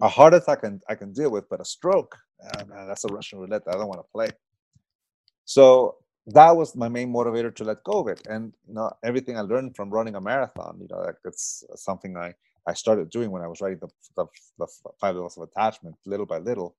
[0.00, 3.04] A heart attack I can, I can deal with, but a stroke, ah, man, that's
[3.04, 4.28] a Russian roulette I don't want to play.
[5.46, 5.96] So
[6.28, 8.22] that was my main motivator to let go of it.
[8.28, 8.54] And
[9.04, 12.34] everything I learned from running a marathon, you know, like it's something I,
[12.66, 14.26] I started doing when I was writing the, the,
[14.58, 14.66] the
[15.00, 16.76] five levels of attachment, little by little.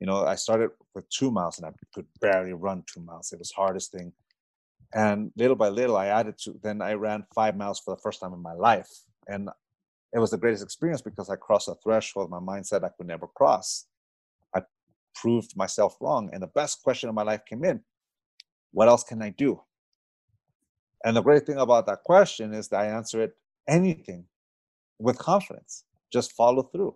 [0.00, 3.32] You know i started with two miles and i could barely run two miles.
[3.32, 4.12] It was hardest thing.
[4.94, 8.20] And little by little i added to then i ran five miles for the first
[8.20, 8.90] time in my life.
[9.28, 9.50] And
[10.12, 13.08] it was the greatest experience because i crossed a threshold my mind said i could
[13.08, 13.86] never cross.
[14.54, 14.62] I
[15.16, 16.30] proved myself wrong.
[16.32, 17.82] And the best question of my life came in
[18.72, 19.60] what else can i do
[21.04, 23.36] and the great thing about that question is that i answer it
[23.68, 24.24] anything
[24.98, 26.94] with confidence just follow through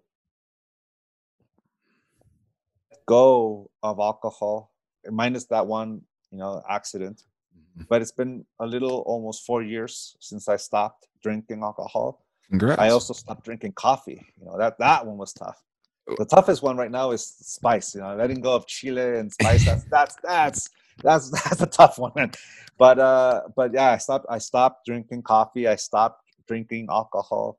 [3.07, 4.73] go of alcohol,
[5.11, 7.25] minus that one, you know, accident.
[7.57, 7.85] Mm-hmm.
[7.89, 12.25] But it's been a little almost four years since I stopped drinking alcohol.
[12.49, 12.81] Congrats.
[12.81, 14.25] I also stopped drinking coffee.
[14.39, 15.63] You know, that that one was tough.
[16.09, 16.17] Oh.
[16.19, 17.95] The toughest one right now is spice.
[17.95, 19.65] You know, letting go of chile and spice.
[19.65, 20.71] That's that's that's
[21.03, 22.33] that's that's a tough one.
[22.79, 24.27] But uh, but yeah, I stopped.
[24.29, 25.69] I stopped drinking coffee.
[25.69, 27.59] I stopped drinking alcohol,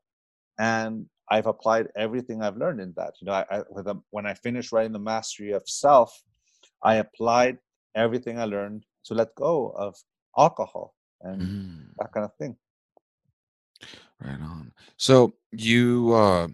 [0.58, 3.14] and I've applied everything I've learned in that.
[3.20, 6.22] You know, I, I a, when I finished writing the Mastery of Self,
[6.82, 7.58] I applied
[7.94, 9.96] everything I learned to let go of
[10.36, 11.86] alcohol and mm.
[11.98, 12.56] that kind of thing.
[14.20, 14.72] Right on.
[14.96, 16.48] So you uh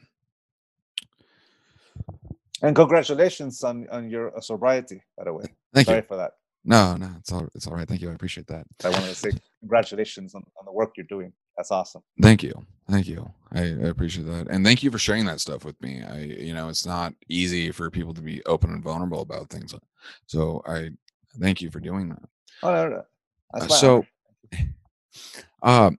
[2.63, 5.45] and congratulations on on your sobriety, by the way.
[5.75, 6.33] Thank Sorry you for that.
[6.65, 7.89] No, no, it's all it's all right.
[7.89, 8.11] Thank you.
[8.11, 8.67] I appreciate that.
[8.85, 9.31] I wanted to say
[9.61, 11.33] congratulations on, on the work you're doing.
[11.57, 12.03] That's awesome.
[12.21, 12.55] Thank you.
[12.89, 13.31] Thank you.
[13.53, 14.49] I, I, appreciate that.
[14.49, 16.03] And thank you for sharing that stuff with me.
[16.03, 19.75] I, you know, it's not easy for people to be open and vulnerable about things.
[20.27, 20.91] So I
[21.39, 22.23] thank you for doing that.
[22.63, 23.03] Oh, no, no.
[23.53, 24.07] Uh, so,
[25.63, 25.99] um,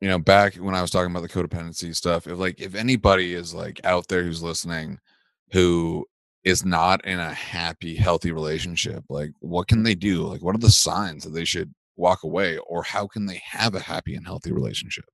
[0.00, 3.34] you know, back when I was talking about the codependency stuff, if like, if anybody
[3.34, 4.98] is like out there who's listening,
[5.52, 6.06] who
[6.44, 10.26] is not in a happy, healthy relationship, like what can they do?
[10.26, 13.74] Like, what are the signs that they should walk away or how can they have
[13.74, 15.04] a happy and healthy relationship?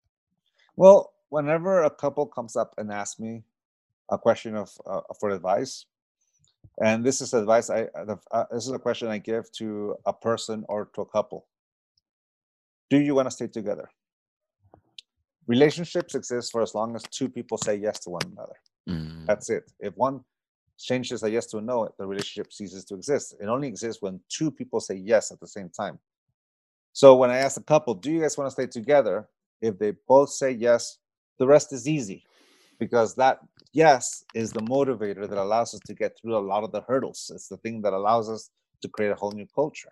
[0.77, 3.43] Well whenever a couple comes up and asks me
[4.11, 5.87] a question of uh, for advice
[6.81, 7.87] and this is advice i
[8.33, 11.47] uh, this is a question i give to a person or to a couple.
[12.91, 13.89] Do you want to stay together?
[15.49, 18.57] Relationships exist for as long as two people say yes to one another.
[18.89, 19.27] Mm.
[19.27, 19.65] that's it.
[19.81, 20.21] If one
[20.79, 24.21] changes a yes to a no the relationship ceases to exist it only exists when
[24.29, 25.99] two people say yes at the same time
[26.97, 29.29] so when I ask a couple, do you guys want to stay together?
[29.61, 30.97] If they both say yes,
[31.39, 32.25] the rest is easy
[32.81, 33.41] because that
[33.75, 37.31] yes is the motivator that allows us to get through a lot of the hurdles.
[37.35, 38.49] It's the thing that allows us
[38.81, 39.91] to create a whole new culture.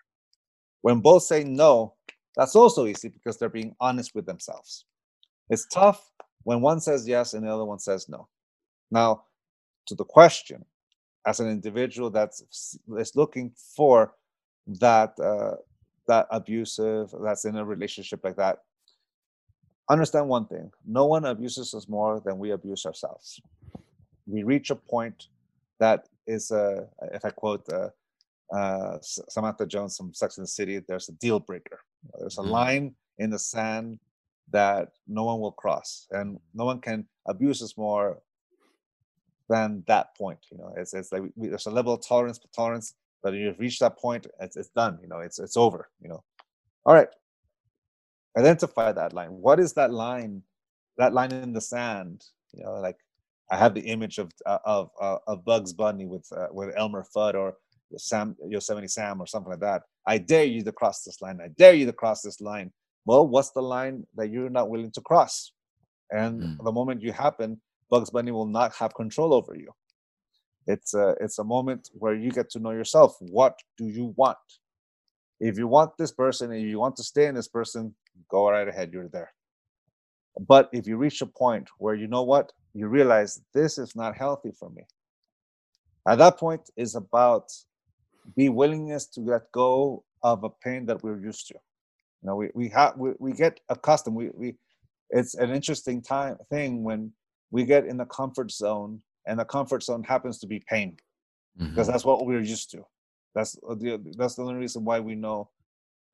[0.81, 1.93] When both say no,
[2.37, 4.87] that's also easy because they're being honest with themselves.
[5.51, 6.11] It's tough
[6.45, 8.29] when one says yes and the other one says no.
[8.91, 9.25] Now,
[9.89, 10.65] to the question,
[11.27, 14.15] as an individual that's is looking for
[14.67, 15.57] that uh,
[16.07, 18.59] that abusive, that's in a relationship like that,
[19.89, 20.71] understand one thing.
[20.87, 23.41] No one abuses us more than we abuse ourselves.
[24.27, 25.29] We reach a point
[25.81, 27.89] that is a if i quote uh,
[28.55, 31.81] uh, samantha jones from sex and the city there's a deal breaker.
[32.19, 32.51] There's a mm-hmm.
[32.51, 33.99] line in the sand
[34.51, 38.21] that no one will cross and no one can abuse us more
[39.49, 42.53] than that point you know it's, it's like we, there's a level of tolerance but
[42.53, 46.09] tolerance but you've reached that point it's, it's done you know it's it's over you
[46.09, 46.23] know.
[46.87, 47.09] All right.
[48.37, 49.31] Identify that line.
[49.31, 50.43] What is that line
[50.99, 52.97] that line in the sand you know like
[53.51, 57.05] i have the image of uh, of uh, of bugs bunny with uh, with elmer
[57.15, 57.55] fudd or
[57.97, 59.83] sam yosemite sam or something like that.
[60.07, 61.39] I dare you to cross this line.
[61.43, 62.73] I dare you to cross this line.
[63.07, 65.53] Well what's the line that you're not willing to cross?
[66.11, 66.65] And mm.
[66.65, 67.61] the moment you happen
[67.95, 69.71] bugs bunny will not have control over you.
[70.67, 73.11] It's a it's a moment where you get to know yourself.
[73.21, 74.47] What do you want?
[75.49, 77.95] If you want this person and you want to stay in this person
[78.35, 79.33] go right ahead you're there.
[80.53, 82.53] But if you reach a point where you know what?
[82.73, 84.83] You realize this is not healthy for me.
[86.09, 87.47] At that point is about
[88.37, 91.55] be willingness to let go of a pain that we're used to.
[92.21, 94.17] You know we, we have we, we get accustomed.
[94.17, 94.49] We, we
[95.11, 97.13] it's an interesting time thing when
[97.51, 100.97] we get in the comfort zone and the comfort zone happens to be pain
[101.59, 101.93] because mm-hmm.
[101.93, 102.85] that's what we're used to.
[103.35, 105.51] That's the that's the only reason why we know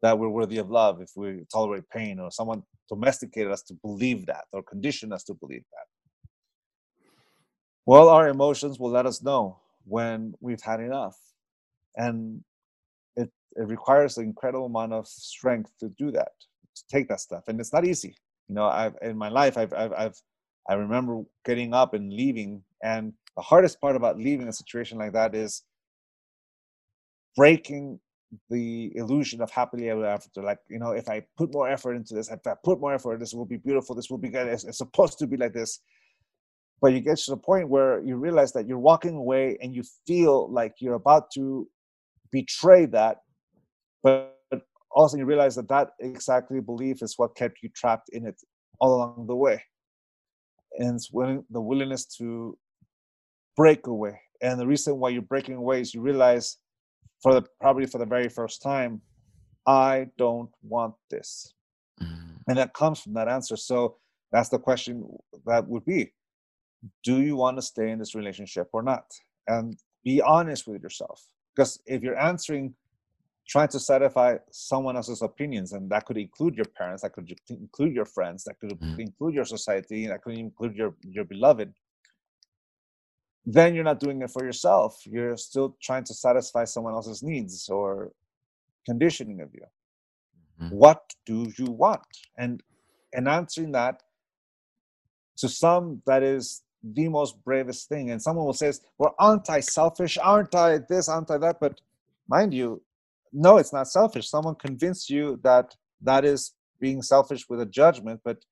[0.03, 4.27] that we're worthy of love if we tolerate pain or someone domesticated us to believe
[4.27, 7.11] that or conditioned us to believe that.
[7.87, 11.19] Well our emotions will let us know when we've had enough
[11.97, 12.43] and
[13.17, 16.33] it, it requires an incredible amount of strength to do that
[16.77, 17.45] to take that stuff.
[17.49, 18.17] And it's not easy.
[18.49, 20.21] You know i've in my life i've i've, I've
[20.69, 25.13] i remember getting up and leaving and the hardest part about leaving a situation like
[25.13, 25.63] that is
[27.37, 28.01] breaking
[28.49, 30.43] the illusion of happily ever after.
[30.43, 33.19] Like, you know, if I put more effort into this, if I put more effort,
[33.19, 35.81] this will be beautiful, this will be good, it's, it's supposed to be like this.
[36.81, 39.83] But you get to the point where you realize that you're walking away and you
[40.07, 41.69] feel like you're about to
[42.33, 43.19] betray that,
[44.03, 44.37] but
[44.91, 48.41] also you realize that that exactly belief is what kept you trapped in it
[48.81, 49.63] all along the way.
[50.79, 52.57] And it's when the willingness to
[53.57, 54.21] break away.
[54.43, 56.57] And the reason why you're breaking away is you realize
[57.23, 59.03] for the probably for the very first time,
[59.67, 61.53] I don't want this.
[62.03, 62.37] Mm-hmm.
[62.49, 63.57] And that comes from that answer.
[63.57, 63.97] So
[64.33, 65.05] that's the question
[65.47, 66.13] that would be
[67.05, 69.05] do you want to stay in this relationship or not?
[69.47, 71.23] And be honest with yourself.
[71.55, 72.75] Because if you're answering
[73.51, 77.95] trying to satisfy someone else's opinions, and that could include your parents, that could include
[77.95, 79.01] your friends, that could mm-hmm.
[79.01, 81.75] include your society, that could include your your beloved,
[83.45, 85.03] then you're not doing it for yourself.
[85.05, 88.13] You're still trying to satisfy someone else's needs or
[88.87, 89.67] conditioning of you.
[90.63, 90.77] Mm-hmm.
[90.77, 92.03] What do you want?
[92.39, 92.63] And
[93.13, 94.03] and answering that
[95.39, 98.11] to some that is the most bravest thing.
[98.11, 100.19] And someone will say, Well, aren't I selfish?
[100.19, 101.09] Aren't I this?
[101.09, 101.59] Aren't I that?
[101.61, 101.81] But
[102.29, 102.83] mind you,
[103.33, 104.29] no, it's not selfish.
[104.29, 108.45] Someone convinced you that that is being selfish with a judgment, but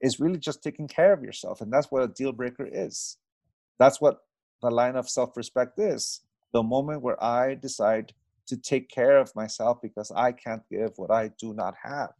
[0.00, 1.60] is really just taking care of yourself.
[1.60, 3.18] And that's what a deal breaker is.
[3.78, 4.18] That's what
[4.62, 6.20] the line of self respect is
[6.52, 8.12] the moment where I decide
[8.46, 12.10] to take care of myself because I can't give what I do not have.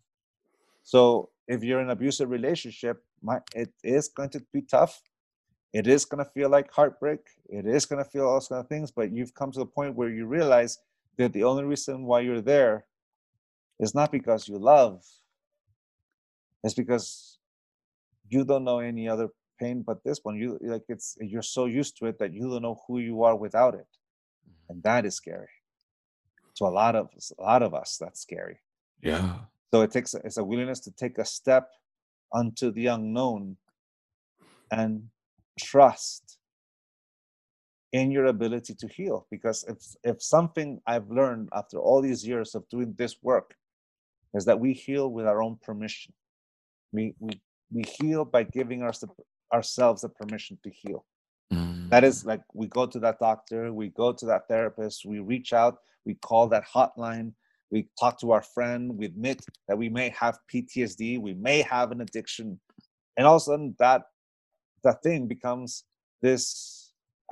[0.82, 5.00] So if you're in an abusive relationship, my, it is going to be tough.
[5.72, 7.20] It is going to feel like heartbreak.
[7.48, 9.66] It is going to feel all those kind of things, but you've come to the
[9.66, 10.78] point where you realize
[11.18, 12.86] that the only reason why you're there
[13.78, 15.04] is not because you love,
[16.64, 17.38] it's because
[18.28, 19.28] you don't know any other
[19.60, 20.36] pain but this one.
[20.36, 23.36] You like it's you're so used to it that you don't know who you are
[23.36, 23.86] without it.
[24.48, 24.72] Mm-hmm.
[24.72, 25.48] and that is scary.
[26.56, 27.08] To a lot of
[27.38, 28.60] a lot of us that's scary.
[29.02, 29.36] Yeah.
[29.72, 31.68] So it takes it's a willingness to take a step
[32.32, 33.56] onto the unknown
[34.70, 35.08] and
[35.58, 36.37] trust
[37.92, 42.54] in your ability to heal because if if something i've learned after all these years
[42.54, 43.54] of doing this work
[44.34, 46.12] is that we heal with our own permission
[46.92, 49.08] we we we heal by giving the,
[49.52, 51.04] ourselves the permission to heal.
[51.52, 51.90] Mm.
[51.90, 55.52] That is like we go to that doctor, we go to that therapist, we reach
[55.52, 57.32] out, we call that hotline,
[57.70, 61.90] we talk to our friend, we admit that we may have PTSD, we may have
[61.90, 62.60] an addiction,
[63.16, 64.02] and all of a sudden that
[64.84, 65.84] that thing becomes
[66.22, 66.77] this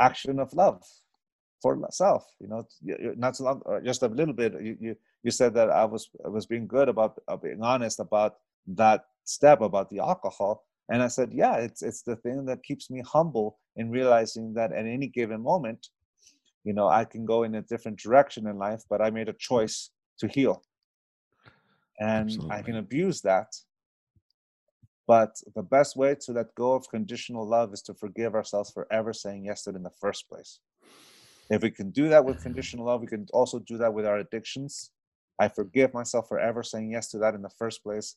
[0.01, 0.83] action of love
[1.63, 2.25] for self.
[2.41, 2.67] You know,
[3.17, 4.53] not so long, just a little bit.
[4.55, 8.01] You, you you said that I was I was being good about uh, being honest
[8.01, 8.35] about
[8.69, 12.91] that step about the alcohol and I said, yeah, it's it's the thing that keeps
[12.91, 15.89] me humble in realizing that at any given moment,
[16.65, 19.35] you know, I can go in a different direction in life, but I made a
[19.39, 19.91] choice
[20.21, 20.63] to heal.
[21.99, 22.57] And Absolutely.
[22.57, 23.49] I can abuse that.
[25.07, 28.87] But the best way to let go of conditional love is to forgive ourselves for
[28.91, 30.59] ever saying yes to it in the first place.
[31.49, 34.19] If we can do that with conditional love, we can also do that with our
[34.19, 34.91] addictions.
[35.39, 38.17] I forgive myself for ever saying yes to that in the first place.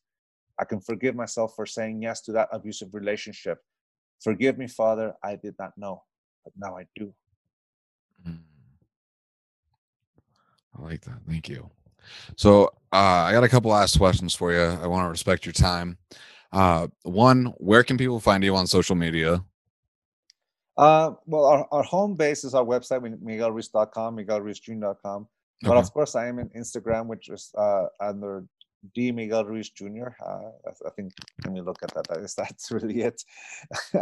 [0.60, 3.60] I can forgive myself for saying yes to that abusive relationship.
[4.22, 6.04] Forgive me, Father, I did not know,
[6.44, 7.14] but now I do.
[8.28, 8.40] Mm.
[10.78, 11.20] I like that.
[11.28, 11.70] Thank you.
[12.36, 14.62] So uh, I got a couple last questions for you.
[14.62, 15.98] I want to respect your time.
[16.52, 19.44] Uh, one, where can people find you on social media?
[20.78, 25.28] Uh, well, our, our home base is our website, miguelruiz.com, miguelruizjr.com.
[25.62, 25.80] But okay.
[25.80, 28.46] of course, I am in Instagram, which is uh, under
[28.96, 29.12] D.
[29.12, 30.08] Miguel Ruiz Jr.
[30.26, 30.52] Uh,
[30.86, 31.12] I think,
[31.44, 32.18] let me look at that.
[32.20, 33.24] Is that's really it?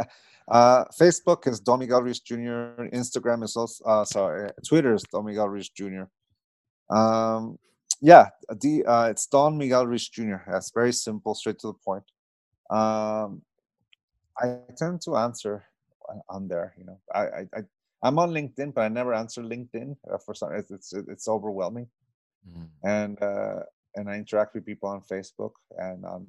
[0.48, 2.86] uh, Facebook is Don Miguel Ruiz Jr.
[2.94, 6.04] Instagram is also, uh, sorry, Twitter is Don Miguel Ruiz Jr.
[6.96, 7.58] Um,
[8.02, 8.28] yeah,
[8.60, 10.38] D, uh, it's Don Miguel Ruiz Jr.
[10.48, 12.04] That's very simple, straight to the point.
[12.70, 13.42] Um,
[14.40, 15.66] I tend to answer
[16.30, 16.74] on there.
[16.78, 17.62] You know, I, I, I
[18.04, 20.54] I'm on LinkedIn, but I never answer LinkedIn uh, for some.
[20.54, 21.88] It's it's, it's overwhelming,
[22.48, 22.68] mm.
[22.84, 23.64] and uh,
[23.96, 26.28] and I interact with people on Facebook and um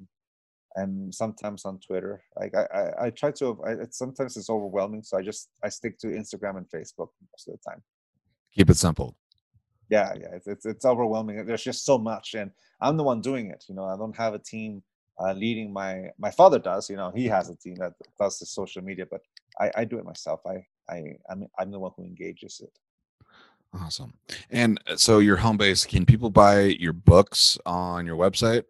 [0.75, 2.23] and sometimes on Twitter.
[2.39, 3.61] Like I I, I try to.
[3.65, 7.47] I, it, sometimes it's overwhelming, so I just I stick to Instagram and Facebook most
[7.47, 7.83] of the time.
[8.55, 9.15] Keep it simple.
[9.89, 11.45] Yeah, yeah, it's it's, it's overwhelming.
[11.45, 13.65] There's just so much, and I'm the one doing it.
[13.67, 14.83] You know, I don't have a team
[15.19, 18.45] uh, leading my my father does you know he has a team that does the
[18.45, 19.21] social media but
[19.59, 20.39] i i do it myself.
[20.45, 22.71] I i i'm, I'm the one who engages it.
[23.71, 24.13] Awesome.
[24.49, 28.63] And uh, so your home base can people buy your books on your website?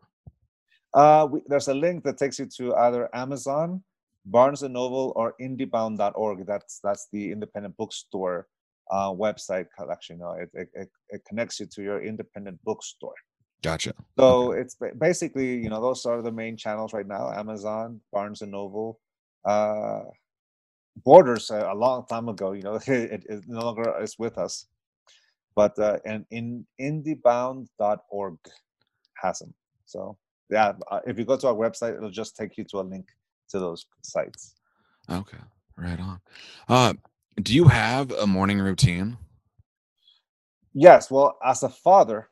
[0.93, 3.83] Uh we, there's a link that takes you to either amazon
[4.25, 8.47] barnes and noble or indiebound.org that's that's the independent bookstore
[8.91, 10.17] uh, website collection.
[10.17, 13.13] You know it, it, it connects you to your independent bookstore
[13.61, 13.93] Gotcha.
[14.17, 14.61] So okay.
[14.61, 18.99] it's basically, you know, those are the main channels right now: Amazon, Barnes and Noble,
[19.45, 20.03] uh,
[21.03, 21.51] Borders.
[21.51, 24.67] Uh, a long time ago, you know, it, it no longer is with us,
[25.55, 28.37] but uh, and in indiebound.org
[29.21, 29.53] has them.
[29.85, 30.17] So
[30.49, 33.07] yeah, uh, if you go to our website, it'll just take you to a link
[33.49, 34.55] to those sites.
[35.09, 35.37] Okay,
[35.75, 36.21] right on.
[36.67, 36.93] Uh,
[37.41, 39.17] do you have a morning routine?
[40.73, 41.09] Yes.
[41.09, 42.29] Well, as a father,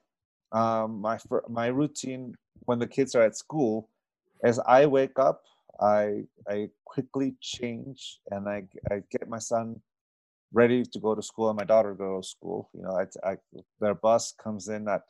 [0.52, 1.18] um, my
[1.50, 2.36] my routine
[2.66, 3.90] when the kids are at school
[4.44, 5.42] is I wake up,
[5.80, 9.82] I I quickly change, and I I get my son
[10.54, 12.70] ready to go to school and my daughter go to school.
[12.74, 13.38] You know, I, I
[13.80, 15.04] their bus comes in at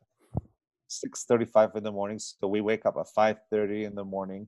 [0.87, 4.47] six thirty-five in the morning, so we wake up at five thirty in the morning,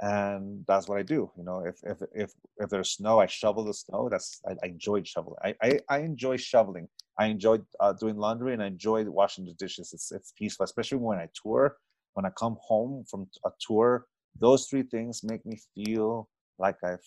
[0.00, 1.30] and that's what I do.
[1.36, 4.08] You know, if if if if there's snow, I shovel the snow.
[4.10, 5.38] That's I, I enjoy shoveling.
[5.42, 6.88] I, I I enjoy shoveling.
[7.18, 9.92] I enjoy uh, doing laundry and I enjoy washing the dishes.
[9.92, 11.76] It's it's peaceful, especially when I tour.
[12.14, 14.06] When I come home from a tour,
[14.40, 16.28] those three things make me feel
[16.58, 17.04] like I've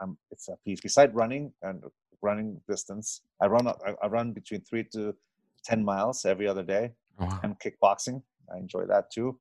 [0.00, 0.80] I'm it's a peace.
[0.80, 1.82] Beside running and
[2.22, 3.72] running distance, I run I,
[4.02, 5.14] I run between three to
[5.64, 6.92] ten miles every other day.
[7.18, 8.22] Oh, And kickboxing,
[8.52, 9.38] I enjoy that too.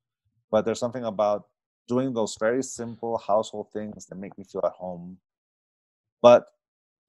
[0.51, 1.47] But there's something about
[1.87, 5.17] doing those very simple household things that make me feel at home.
[6.21, 6.45] But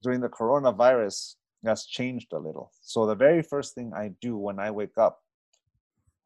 [0.03, 2.71] during the coronavirus, that's changed a little.
[2.81, 5.19] So the very first thing I do when I wake up,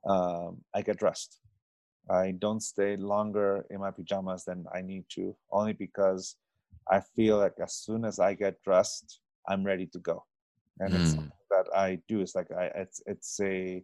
[0.07, 1.39] um, I get dressed.
[2.09, 6.35] I don't stay longer in my pajamas than I need to, only because
[6.89, 10.25] I feel like as soon as I get dressed, I'm ready to go.
[10.79, 11.01] And mm.
[11.01, 11.25] it's hmm.
[11.51, 12.21] that I do.
[12.21, 13.83] It's like I it's it's a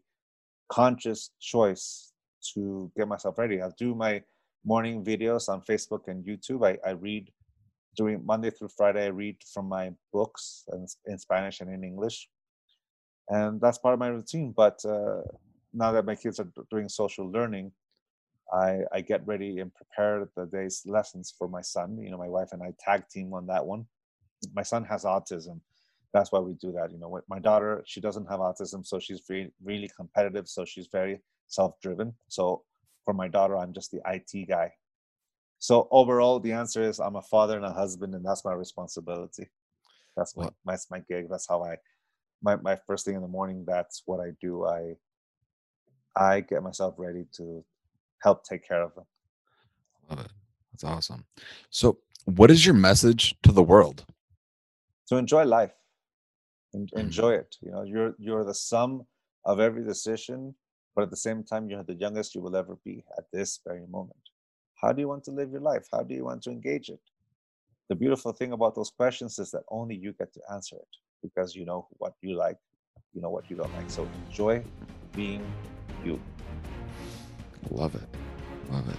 [0.69, 2.13] conscious choice
[2.53, 3.61] to get myself ready.
[3.61, 4.23] I'll do my
[4.65, 6.65] morning videos on Facebook and YouTube.
[6.65, 7.31] I, I read
[7.95, 12.27] during Monday through Friday, I read from my books in, in Spanish and in English,
[13.29, 14.53] and that's part of my routine.
[14.55, 15.21] But uh,
[15.73, 17.71] now that my kids are doing social learning,
[18.53, 21.97] I, I get ready and prepare the day's lessons for my son.
[21.97, 23.85] You know, my wife and I tag team on that one.
[24.53, 25.61] My son has autism.
[26.13, 26.91] That's why we do that.
[26.91, 30.47] You know, my daughter, she doesn't have autism, so she's really, really competitive.
[30.47, 32.13] So she's very self-driven.
[32.27, 32.63] So
[33.05, 34.73] for my daughter, I'm just the IT guy.
[35.59, 39.47] So overall, the answer is I'm a father and a husband, and that's my responsibility.
[40.17, 41.27] That's my that's my gig.
[41.29, 41.77] That's how I
[42.41, 43.63] my my first thing in the morning.
[43.65, 44.65] That's what I do.
[44.65, 44.95] I
[46.15, 47.63] I get myself ready to
[48.21, 49.05] help take care of them.
[50.09, 50.31] Love it.
[50.71, 51.25] That's awesome.
[51.69, 54.05] So, what is your message to the world?
[55.09, 55.73] To enjoy life.
[56.75, 56.99] Mm-hmm.
[56.99, 57.55] Enjoy it.
[57.61, 59.05] You know, you're you're the sum
[59.45, 60.55] of every decision,
[60.95, 63.85] but at the same time, you're the youngest you will ever be at this very
[63.87, 64.15] moment.
[64.75, 65.87] How do you want to live your life?
[65.91, 66.99] How do you want to engage it?
[67.89, 70.87] The beautiful thing about those questions is that only you get to answer it
[71.21, 72.57] because you know what you like,
[73.13, 73.89] you know what you don't like.
[73.89, 74.63] So enjoy
[75.13, 75.45] being
[76.03, 76.19] you.
[77.69, 78.07] Love it.
[78.71, 78.97] Love it.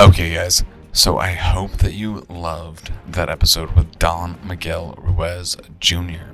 [0.00, 0.62] Okay, guys.
[0.92, 6.30] So I hope that you loved that episode with Don Miguel Ruiz Jr.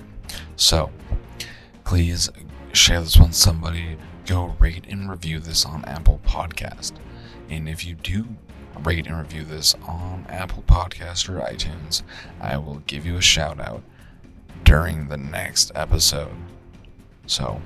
[0.56, 0.90] So
[1.84, 2.28] please
[2.80, 3.98] share this with somebody.
[4.26, 6.92] Go rate and review this on Apple Podcast.
[7.50, 8.26] And if you do
[8.82, 12.02] rate and review this on Apple Podcast or iTunes,
[12.40, 13.82] I will give you a shout out
[14.64, 16.34] during the next episode.
[17.26, 17.60] So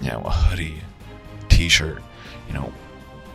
[0.02, 0.82] you know, a hoodie,
[1.62, 2.02] t-shirt,
[2.48, 2.74] you know,